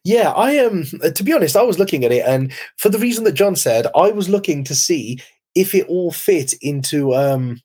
[0.04, 0.86] Yeah, I am.
[1.04, 3.56] Um, to be honest, I was looking at it, and for the reason that John
[3.56, 5.20] said, I was looking to see
[5.56, 7.62] if it all fit into, um,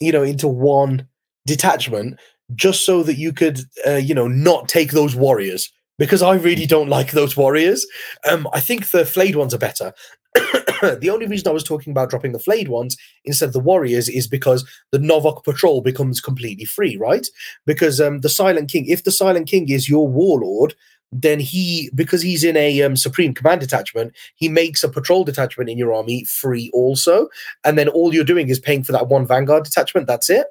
[0.00, 1.06] you know, into one
[1.46, 2.18] detachment,
[2.54, 6.66] just so that you could, uh, you know, not take those warriors because I really
[6.66, 7.86] don't like those warriors.
[8.28, 9.92] Um, I think the flayed ones are better.
[10.34, 14.08] the only reason I was talking about dropping the flayed ones instead of the warriors
[14.08, 17.26] is because the Novokh patrol becomes completely free, right?
[17.66, 20.74] Because um, the Silent King, if the Silent King is your warlord,
[21.16, 25.70] then he because he's in a um, supreme command detachment he makes a patrol detachment
[25.70, 27.28] in your army free also.
[27.62, 30.08] And then all you're doing is paying for that one vanguard detachment.
[30.08, 30.46] That's it.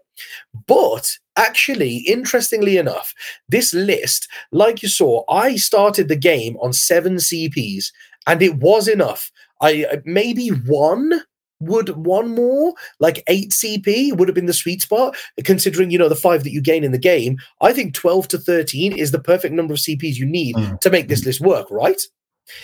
[0.66, 3.16] But actually interestingly enough
[3.50, 7.86] this list like you saw i started the game on seven cps
[8.28, 9.32] and it was enough.
[9.62, 11.22] I maybe one
[11.64, 16.10] would one more like 8 cp would have been the sweet spot considering you know
[16.10, 19.20] the five that you gain in the game i think 12 to 13 is the
[19.20, 20.80] perfect number of cps you need mm.
[20.80, 22.02] to make this list work right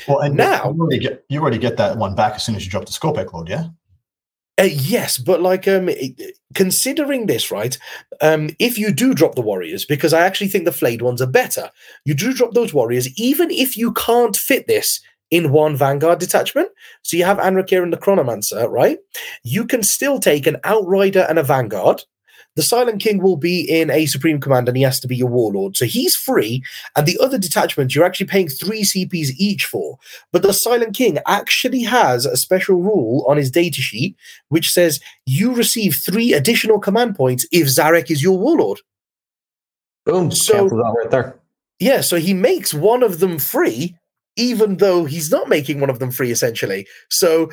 [0.07, 2.65] well and now you already, get, you already get that one back as soon as
[2.65, 3.65] you drop the Skorpekh Lord yeah
[4.59, 5.89] uh, yes, but like um,
[6.53, 7.77] considering this, right?
[8.19, 11.27] Um, if you do drop the warriors, because I actually think the flayed ones are
[11.27, 11.69] better,
[12.03, 14.99] you do drop those warriors, even if you can't fit this
[15.31, 16.69] in one Vanguard detachment.
[17.03, 18.97] So you have Anrakyr and the Chronomancer, right?
[19.43, 22.03] You can still take an Outrider and a Vanguard.
[22.55, 25.29] The Silent King will be in a Supreme Command and he has to be your
[25.29, 25.77] Warlord.
[25.77, 26.63] So he's free.
[26.97, 29.97] And the other detachments, you're actually paying three CPs each for.
[30.31, 34.15] But the Silent King actually has a special rule on his datasheet
[34.49, 38.79] which says you receive three additional command points if Szarekh is your Warlord.
[40.05, 40.31] Boom.
[40.31, 41.39] So, right there.
[41.79, 43.95] Yeah, so he makes one of them free
[44.39, 46.87] even though he's not making one of them free essentially.
[47.09, 47.49] So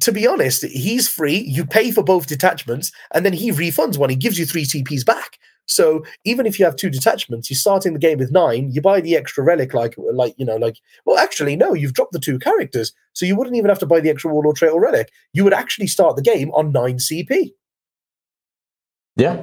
[0.00, 1.38] to be honest, he's free.
[1.38, 4.10] You pay for both detachments, and then he refunds one.
[4.10, 5.38] He gives you three CPs back.
[5.66, 8.70] So even if you have two detachments, you're starting the game with nine.
[8.72, 12.12] You buy the extra relic, like like you know, like well, actually, no, you've dropped
[12.12, 14.80] the two characters, so you wouldn't even have to buy the extra warlord trait or
[14.80, 15.10] relic.
[15.32, 17.52] You would actually start the game on nine CP.
[19.16, 19.42] Yeah,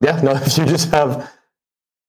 [0.00, 0.20] yeah.
[0.22, 1.30] No, if you just have,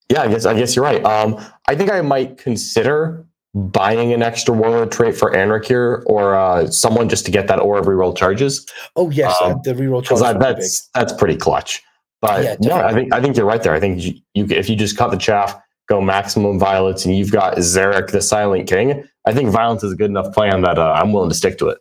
[0.09, 1.03] yeah, I guess I guess you're right.
[1.03, 3.26] Um, I think I might consider
[3.57, 7.81] buying an extra warlord trait for Anrakyr or uh, someone just to get that aura
[7.81, 8.65] of reroll charges.
[8.95, 10.21] Oh yes, um, the reroll charges.
[10.21, 11.81] That, that's that's pretty clutch.
[12.21, 13.73] But yeah, no, I think I think you're right there.
[13.73, 17.31] I think you, you, if you just cut the chaff, go maximum violence, and you've
[17.31, 19.03] got Szarekh the Silent King.
[19.25, 21.67] I think violence is a good enough plan that uh, I'm willing to stick to
[21.69, 21.79] it.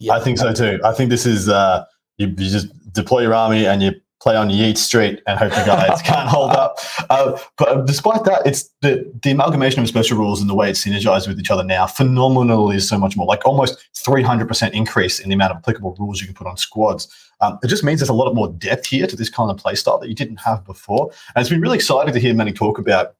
[0.00, 0.80] Yeah, I think so too.
[0.84, 1.84] I think this is uh,
[2.18, 3.92] you, you just deploy your army and you
[4.24, 6.78] play on Yeet Street and hope the guys can't hold up.
[7.10, 10.82] Uh, but despite that, it's the, the amalgamation of special rules and the way it's
[10.82, 15.28] synergized with each other now phenomenally is so much more, like almost 300% increase in
[15.28, 17.06] the amount of applicable rules you can put on squads.
[17.42, 19.74] Um, it just means there's a lot more depth here to this kind of play
[19.74, 21.12] style that you didn't have before.
[21.36, 23.16] And it's been really exciting to hear Mani talk about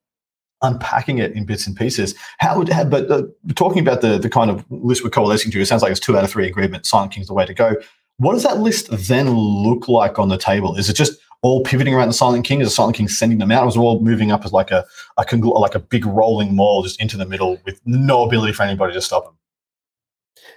[0.62, 2.14] unpacking it in bits and pieces.
[2.38, 3.24] How would, but uh,
[3.54, 6.16] talking about the the kind of list we're coalescing to, it sounds like it's two
[6.16, 6.86] out of three agreement.
[6.86, 7.76] Silent King's the way to go.
[8.18, 10.76] What does that list then look like on the table?
[10.76, 12.60] Is it just all pivoting around the Silent King?
[12.60, 13.64] Is the Silent King sending them out?
[13.64, 14.86] Or is it all moving up as like a,
[15.18, 18.62] a congl- like a big rolling mall just into the middle with no ability for
[18.62, 19.36] anybody to stop them?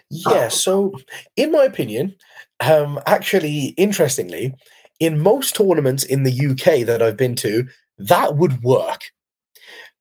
[0.10, 0.48] Yeah.
[0.48, 0.94] So,
[1.36, 2.16] in my opinion,
[2.60, 4.54] um, actually, interestingly,
[5.00, 9.12] in most tournaments in the UK that I've been to, that would work.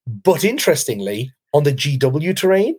[0.07, 2.77] But interestingly, on the GW terrain,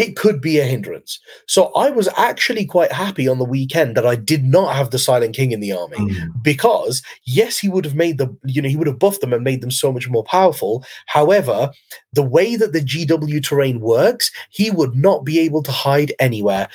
[0.00, 1.20] it could be a hindrance.
[1.46, 4.98] So I was actually quite happy on the weekend that I did not have the
[4.98, 6.42] Silent King in the army mm.
[6.42, 9.44] because yes, he would have made the you know he would have buffed them and
[9.44, 10.82] made them so much more powerful.
[11.04, 11.70] However,
[12.14, 16.68] the way that the GW terrain works, he would not be able to hide anywhere.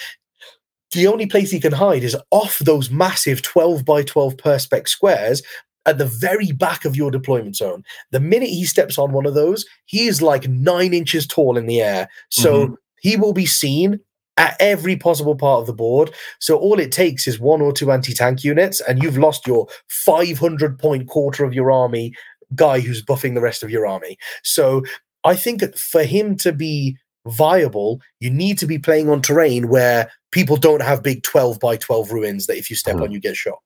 [0.91, 5.41] The only place he can hide is off those massive 12 by 12 perspex squares
[5.87, 7.83] at the very back of your deployment zone.
[8.11, 11.65] The minute he steps on one of those, he is like nine inches tall in
[11.65, 12.07] the air.
[12.29, 12.73] So mm-hmm.
[13.01, 13.99] He will be seen
[14.37, 16.13] at every possible part of the board.
[16.39, 20.77] So all it takes is one or two anti-tank units, and you've lost your 500
[20.77, 22.13] point quarter of your army
[22.53, 24.17] guy who's buffing the rest of your army.
[24.43, 24.83] So
[25.23, 30.11] I think for him to be viable, you need to be playing on terrain where
[30.31, 33.03] people don't have big 12 by 12 ruins that if you step mm.
[33.03, 33.59] on, you get shot.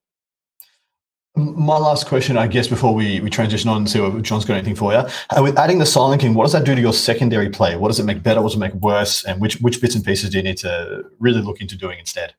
[1.36, 4.56] My last question, I guess, before we, we transition on and see if John's got
[4.56, 5.00] anything for you.
[5.00, 7.76] Uh, with adding the Silent King, what does that do to your secondary play?
[7.76, 8.42] What does it make better?
[8.42, 9.24] What does it make worse?
[9.26, 12.34] And which which bits and pieces do you need to really look into doing instead?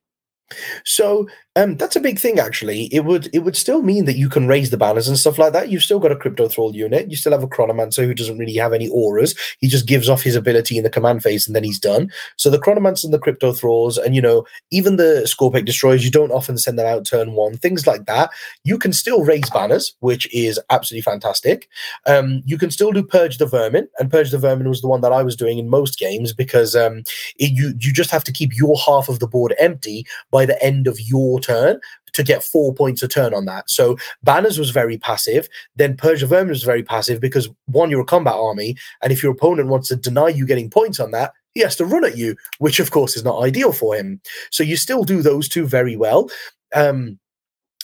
[0.84, 2.84] So Um, that's a big thing, actually.
[2.94, 5.52] It would it would still mean that you can raise the banners and stuff like
[5.52, 5.68] that.
[5.68, 7.10] You've still got a cryptothrall unit.
[7.10, 9.34] You still have a chronomancer who doesn't really have any auras.
[9.58, 12.12] He just gives off his ability in the command phase and then he's done.
[12.36, 16.30] So the chronomancer and the cryptothralls, and you know, even the Skorpekh destroyers, you don't
[16.30, 17.56] often send them out turn one.
[17.56, 18.30] Things like that.
[18.62, 21.68] You can still raise banners, which is absolutely fantastic.
[22.06, 25.00] Um, you can still do purge the vermin, and purge the vermin was the one
[25.00, 27.02] that I was doing in most games because um,
[27.40, 30.62] it, you you just have to keep your half of the board empty by the
[30.62, 31.80] end of your turn
[32.12, 33.70] to get four points a turn on that.
[33.70, 35.48] So banners was very passive.
[35.76, 39.32] Then of Vermin was very passive because one, you're a combat army, and if your
[39.32, 42.36] opponent wants to deny you getting points on that, he has to run at you,
[42.58, 44.20] which of course is not ideal for him.
[44.50, 46.30] So you still do those two very well.
[46.74, 47.18] Um,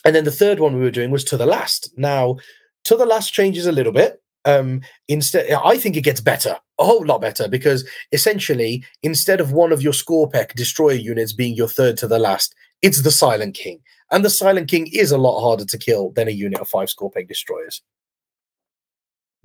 [0.05, 1.93] and then the third one we were doing was to the last.
[1.97, 2.37] Now,
[2.85, 4.23] to the last changes a little bit.
[4.45, 9.51] Um, instead, I think it gets better, a whole lot better, because essentially, instead of
[9.51, 13.55] one of your Skorpekh destroyer units being your third to the last, it's the Silent
[13.55, 13.81] King.
[14.11, 16.89] And the Silent King is a lot harder to kill than a unit of five
[16.89, 17.83] Skorpekh destroyers.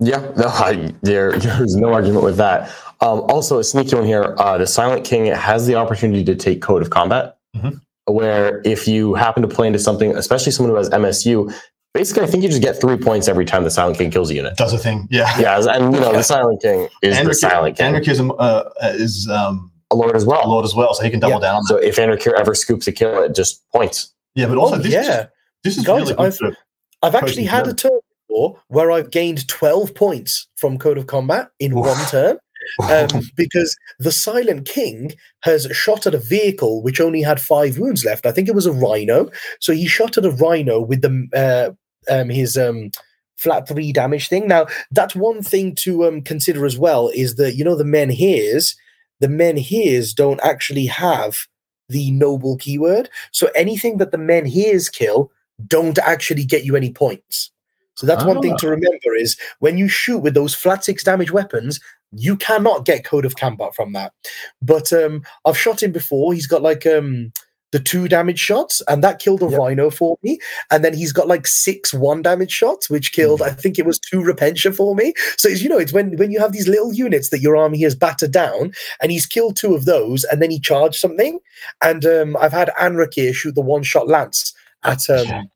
[0.00, 2.68] Yeah, no, I, there, there's no argument with that.
[3.00, 6.62] Um, also, a sneaky one here: uh, the Silent King has the opportunity to take
[6.62, 7.80] Code of Combat, Mhm.
[8.06, 11.52] where if you happen to play into something, especially someone who has MSU,
[11.94, 14.34] basically, I think you just get three points every time the Silent King kills a
[14.34, 14.56] unit.
[14.56, 15.08] Does a thing.
[15.10, 15.36] Yeah.
[15.38, 18.62] Yeah, and you know the Silent King is the Silent King, Andrew is, um, uh,
[18.82, 20.48] is um, a lord as a well.
[20.48, 21.40] lord as well, so he can double Yeah.
[21.40, 21.68] down on that.
[21.68, 24.12] So if Andrew ever scoops a kill, it just points.
[24.34, 25.20] Yeah, but also oh, this, yeah.
[25.20, 25.26] is,
[25.64, 26.56] this is Guys, really good I've-
[27.04, 31.48] I've actually had a turn before where I've gained 12 points from Code of Combat
[31.58, 31.86] in Oof.
[31.86, 32.38] one turn.
[32.92, 35.12] um, because the Silent King
[35.42, 38.24] has shot at a vehicle which only had five wounds left.
[38.24, 39.30] I think it was a rhino.
[39.58, 42.92] So he shot at a rhino with the uh, um, his um,
[43.36, 44.46] flat three damage thing.
[44.46, 48.76] Now that's one thing to um, consider as well is that you know the menhirs
[49.22, 51.46] the menhirs don't actually have
[51.88, 53.08] the noble keyword.
[53.30, 55.30] So anything that the menhirs kill
[55.68, 57.52] don't actually get you any points.
[57.94, 58.56] So that's one thing Ah.
[58.56, 61.78] to remember is when you shoot with those flat six damage weapons,
[62.10, 64.12] you cannot get Code of Combat from that.
[64.60, 66.34] But um, I've shot him before.
[66.34, 67.32] He's got like um,
[67.72, 69.58] the two damage shots, and that killed a Yep.
[69.58, 70.38] Rhino for me.
[70.70, 73.98] And then he's got like six one damage shots, which killed I think it was
[73.98, 75.14] two Repentia for me.
[75.36, 77.82] So it's, you know, it's when when you have these little units that your army
[77.82, 81.38] has battered down, and he's killed two of those, and then he charged something.
[81.82, 84.54] And um, I've had Anrakyr shoot the one shot lance
[84.84, 85.50] at um,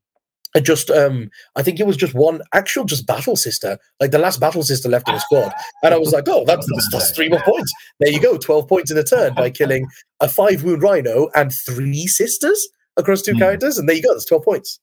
[0.61, 4.41] just um I think it was just one actual just battle sister, like the last
[4.41, 5.53] battle sister left in the squad.
[5.83, 7.73] And I was like, oh, that's, that's, that's three more points.
[8.01, 9.87] There you go, 12 points in a turn by killing
[10.21, 13.39] a five wound rhino and three sisters across two Hmm.
[13.39, 13.79] characters.
[13.79, 14.81] And there you go, that's 12 points.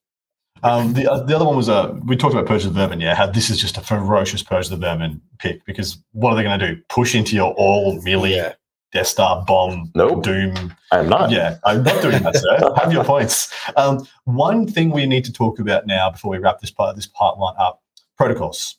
[0.61, 3.01] Um, the, uh, the other one was uh, we talked about Purge of the Vermin.
[3.01, 6.35] Yeah, how this is just a ferocious Purge of the Vermin pick because what are
[6.37, 6.81] they going to do?
[6.87, 8.53] Push into your all melee Yeah.
[8.93, 10.23] Death Star bomb Nope.
[10.23, 10.75] Doom.
[10.91, 11.31] I'm not.
[11.31, 12.73] Yeah, I'm not doing that, sir.
[12.77, 13.51] Have your points.
[13.75, 17.07] Um, one thing we need to talk about now before we wrap this part this
[17.07, 17.81] part one up:
[18.17, 18.77] protocols.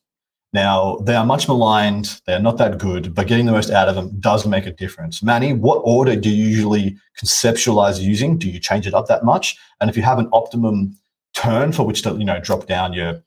[0.53, 2.21] Now they are much maligned.
[2.27, 4.73] They are not that good, but getting the most out of them does make a
[4.73, 5.21] difference.
[5.21, 8.39] Mani, what order do you usually conceptualize using?
[8.39, 9.59] Do you change it up that much?
[9.81, 10.97] And if you have an optimum
[11.35, 13.21] turn for which to you know drop down your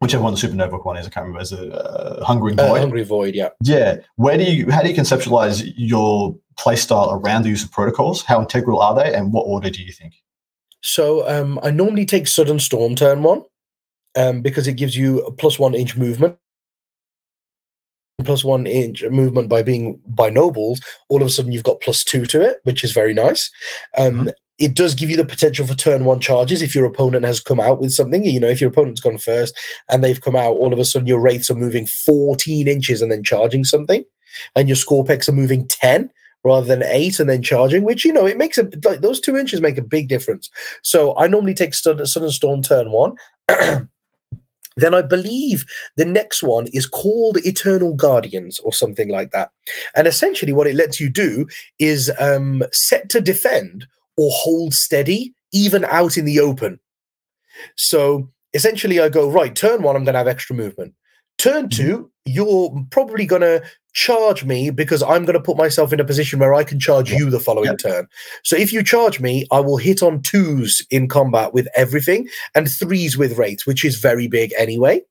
[0.00, 2.80] whichever one the supernova one is, I can't remember, is it uh, Hungering Uh, Void?
[2.80, 3.50] Hungry Void, yeah.
[3.62, 3.98] Yeah.
[4.16, 8.22] Where do you how do you conceptualize your playstyle around the use of protocols?
[8.22, 10.14] How integral are they and what order do you think?
[10.82, 13.42] So um, I normally take Sudden Storm turn one
[14.16, 16.36] um, because it gives you a plus one inch movement.
[18.24, 22.04] Plus one inch movement by being by nobles, all of a sudden you've got plus
[22.04, 23.50] two to it, which is very nice.
[23.96, 24.30] Um,
[24.60, 27.58] It does give you the potential for turn one charges if your opponent has come
[27.58, 28.24] out with something.
[28.24, 29.58] You know, if your opponent's gone first
[29.88, 33.10] and they've come out, all of a sudden your wraiths are moving 14 inches and
[33.10, 34.04] then charging something,
[34.54, 36.10] and your scorpex are moving 10
[36.44, 39.36] rather than eight and then charging, which you know it makes a like those two
[39.36, 40.50] inches make a big difference.
[40.82, 43.14] So I normally take Sudden, Sudden Storm turn one.
[44.76, 45.64] then I believe
[45.96, 49.50] the next one is called Eternal Guardians or something like that.
[49.94, 51.46] And essentially, what it lets you do
[51.78, 53.86] is um, set to defend
[54.20, 56.78] or hold steady, even out in the open.
[57.76, 60.92] So essentially, I go, right, turn one, I'm going to have extra movement.
[61.38, 61.82] Turn mm-hmm.
[61.82, 63.62] two, you're probably going to
[63.92, 67.10] charge me because I'm going to put myself in a position where I can charge
[67.10, 68.08] you the following turn.
[68.44, 72.70] So if you charge me, I will hit on twos in combat with everything and
[72.70, 75.02] threes with wraiths, which is very big anyway.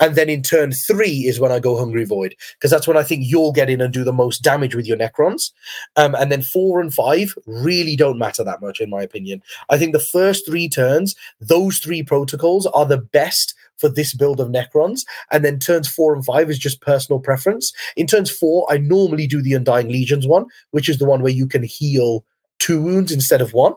[0.00, 3.02] And then in turn three is when I go Hungry Void because that's when I
[3.02, 5.50] think you'll get in and do the most damage with your Necrons.
[5.96, 9.42] Um, and then four and five really don't matter that much, in my opinion.
[9.68, 14.40] I think the first three turns, those three protocols are the best for this build
[14.40, 15.04] of Necrons.
[15.32, 17.72] And then turns four and five is just personal preference.
[17.96, 21.32] In turns four, I normally do the Undying Legions one, which is the one where
[21.32, 22.24] you can heal
[22.58, 23.74] two wounds instead of one.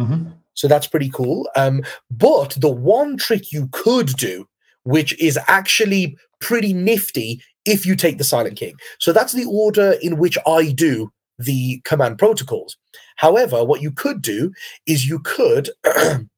[0.00, 0.30] Mm-hmm.
[0.54, 1.48] So that's pretty cool.
[1.56, 4.48] Um, but the one trick you could do,
[4.84, 8.74] which is actually pretty nifty if you take the Silent King.
[9.00, 12.76] So that's the order in which I do the command protocols.
[13.16, 14.52] However, what you could do
[14.86, 15.70] is you could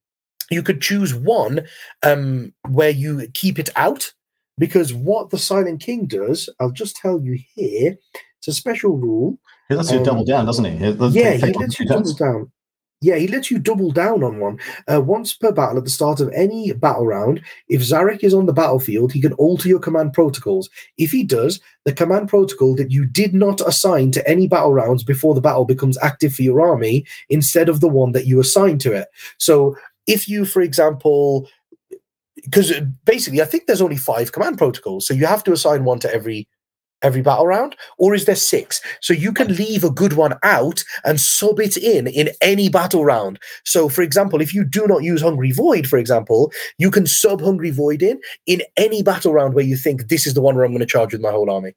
[0.51, 1.67] you could choose one
[2.03, 4.13] um, where you keep it out
[4.59, 7.97] because what the Silent King does, I'll just tell you here,
[8.39, 9.39] it's a special rule.
[9.69, 10.77] He lets you Um, double down, doesn't he?
[10.79, 12.53] He lets- Yeah, he lets you double down.
[13.03, 14.59] Yeah, he lets you double down on one.
[14.91, 18.47] Uh, once per battle at the start of any battle round, if Szarekh is on
[18.47, 20.71] the battlefield, he can alter your command protocols.
[20.97, 25.05] If he does, the command protocol that you did not assign to any battle rounds
[25.05, 28.81] before the battle becomes active for your army instead of the one that you assigned
[28.81, 29.09] to it.
[29.39, 29.77] So
[30.07, 31.49] if you, for example,
[32.45, 35.85] because uh, basically, I think there's only five command protocols, so you have to assign
[35.85, 36.49] one to every
[37.03, 38.81] every battle round, or is there six?
[39.01, 43.05] So you can leave a good one out and sub it in in any battle
[43.05, 43.39] round.
[43.65, 47.41] So, for example, if you do not use Hungry Void, for example, you can sub
[47.41, 50.65] Hungry Void in in any battle round where you think this is the one where
[50.65, 51.75] I'm going to charge with my whole army.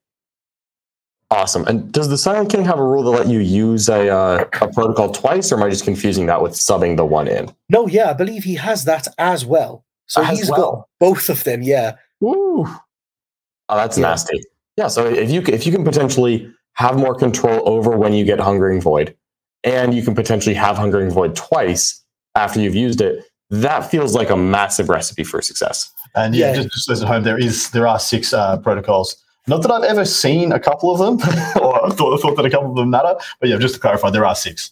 [1.31, 1.63] Awesome.
[1.67, 4.67] And does the Silent King have a rule to let you use a, uh, a
[4.73, 7.53] protocol twice, or am I just confusing that with subbing the one in?
[7.69, 9.85] No, yeah, I believe he has that as well.
[10.07, 10.59] So As he's well?
[10.71, 11.61] got both of them.
[11.61, 12.65] Yeah, Woo.
[12.67, 14.07] Oh, that's Yeah.
[14.07, 14.41] nasty.
[14.75, 14.87] Yeah.
[14.87, 18.81] So if you if you can potentially have more control over when you get Hungering
[18.81, 19.15] Void,
[19.63, 22.03] and you can potentially have Hungering Void twice
[22.35, 25.91] after you've used it, that feels like a massive recipe for success.
[26.15, 26.55] And yeah, Yeah.
[26.63, 29.15] just, just as at home, there is there are six uh, protocols.
[29.49, 31.15] Not that I've ever seen a couple of them,
[31.61, 33.15] or I thought, thought that a couple of them matter.
[33.39, 34.71] But yeah, just to clarify, there are six.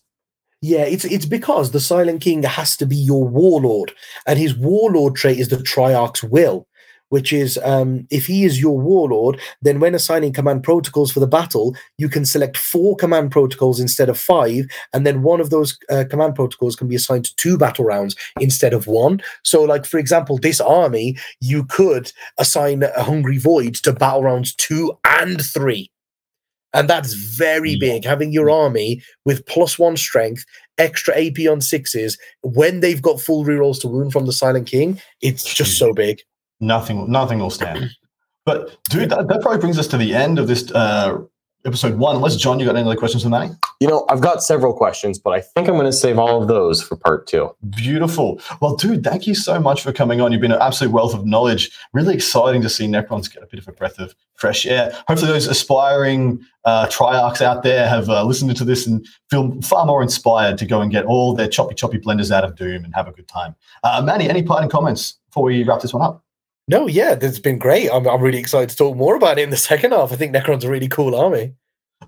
[0.62, 0.84] yeah.
[0.84, 3.94] It's it's because the Silent King has to be your warlord,
[4.26, 6.68] and his warlord trait is the Triarch's will.
[7.10, 11.28] Which is, um, if he is your warlord, then when assigning command protocols for the
[11.28, 15.78] battle, you can select four command protocols instead of five, and then one of those
[15.89, 19.22] uh, command protocols can be assigned to two battle rounds instead of one.
[19.43, 24.53] So, like for example, this army, you could assign a Hungry Void to battle rounds
[24.55, 25.89] two and three.
[26.74, 27.78] And that's very Yeah.
[27.93, 28.03] big.
[28.03, 30.43] Having your army with plus one strength,
[30.78, 35.01] extra AP on sixes, when they've got full rerolls to wound from the Silent King,
[35.22, 36.20] it's just so big.
[36.60, 37.89] Nothing, nothing will stand.
[38.45, 41.18] But dude, that, that probably brings us to the end of this uh,
[41.66, 42.16] episode one.
[42.16, 43.51] Unless John, you got any other questions for Mani?
[43.80, 46.47] You know, I've got several questions, but I think I'm going to save all of
[46.47, 47.53] those for part two.
[47.70, 48.39] Beautiful.
[48.62, 50.32] Well, dude, thank you so much for coming on.
[50.32, 51.72] You've been an absolute wealth of knowledge.
[51.93, 54.97] Really exciting to see Necrons get a bit of a breath of fresh air.
[55.08, 59.86] Hopefully, those aspiring uh, triarchs out there have uh, listened to this and feel far
[59.86, 62.95] more inspired to go and get all their choppy, choppy blenders out of Doom and
[62.95, 63.55] have a good time.
[63.84, 66.24] Uh, Manny, any parting comments before we wrap this one up?
[66.70, 67.89] No, yeah, that's been great.
[67.89, 70.11] I'm, I'm really excited to talk more about it in the second half.
[70.11, 71.53] I think Necron's a really cool army.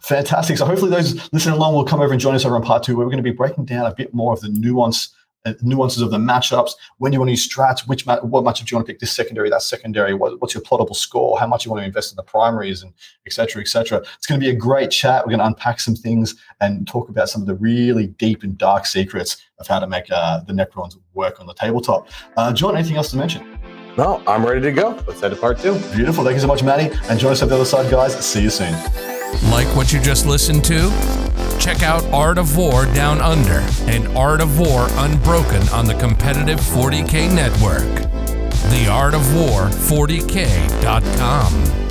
[0.01, 0.57] Fantastic.
[0.57, 2.95] So hopefully those listening along will come over and join us over on part two,
[2.95, 6.01] where we're going to be breaking down a bit more of the nuance, uh, nuances
[6.01, 6.71] of the matchups.
[6.97, 8.99] When you want to use strats, which ma- what matchup do you want to pick?
[8.99, 10.13] This secondary, that secondary.
[10.13, 11.39] What, what's your plottable score?
[11.39, 12.93] How much you want to invest in the primaries, and
[13.25, 13.47] etc.
[13.47, 13.97] cetera, et cetera.
[14.17, 15.25] It's going to be a great chat.
[15.25, 18.57] We're going to unpack some things and talk about some of the really deep and
[18.57, 22.09] dark secrets of how to make uh, the Necrons work on the tabletop.
[22.35, 23.57] Uh, John, anything else to mention?
[23.97, 24.97] No, I'm ready to go.
[25.07, 25.73] Let's head to part two.
[25.95, 26.23] Beautiful.
[26.23, 26.95] Thank you so much, Maddie.
[27.09, 28.17] And join us on the other side, guys.
[28.25, 28.71] See you soon.
[29.51, 30.89] Like what you just listened to?
[31.59, 33.59] Check out Art of War Down Under
[33.91, 37.83] and Art of War Unbroken on the competitive 40K network.
[38.71, 41.88] The Art of War 40K.com.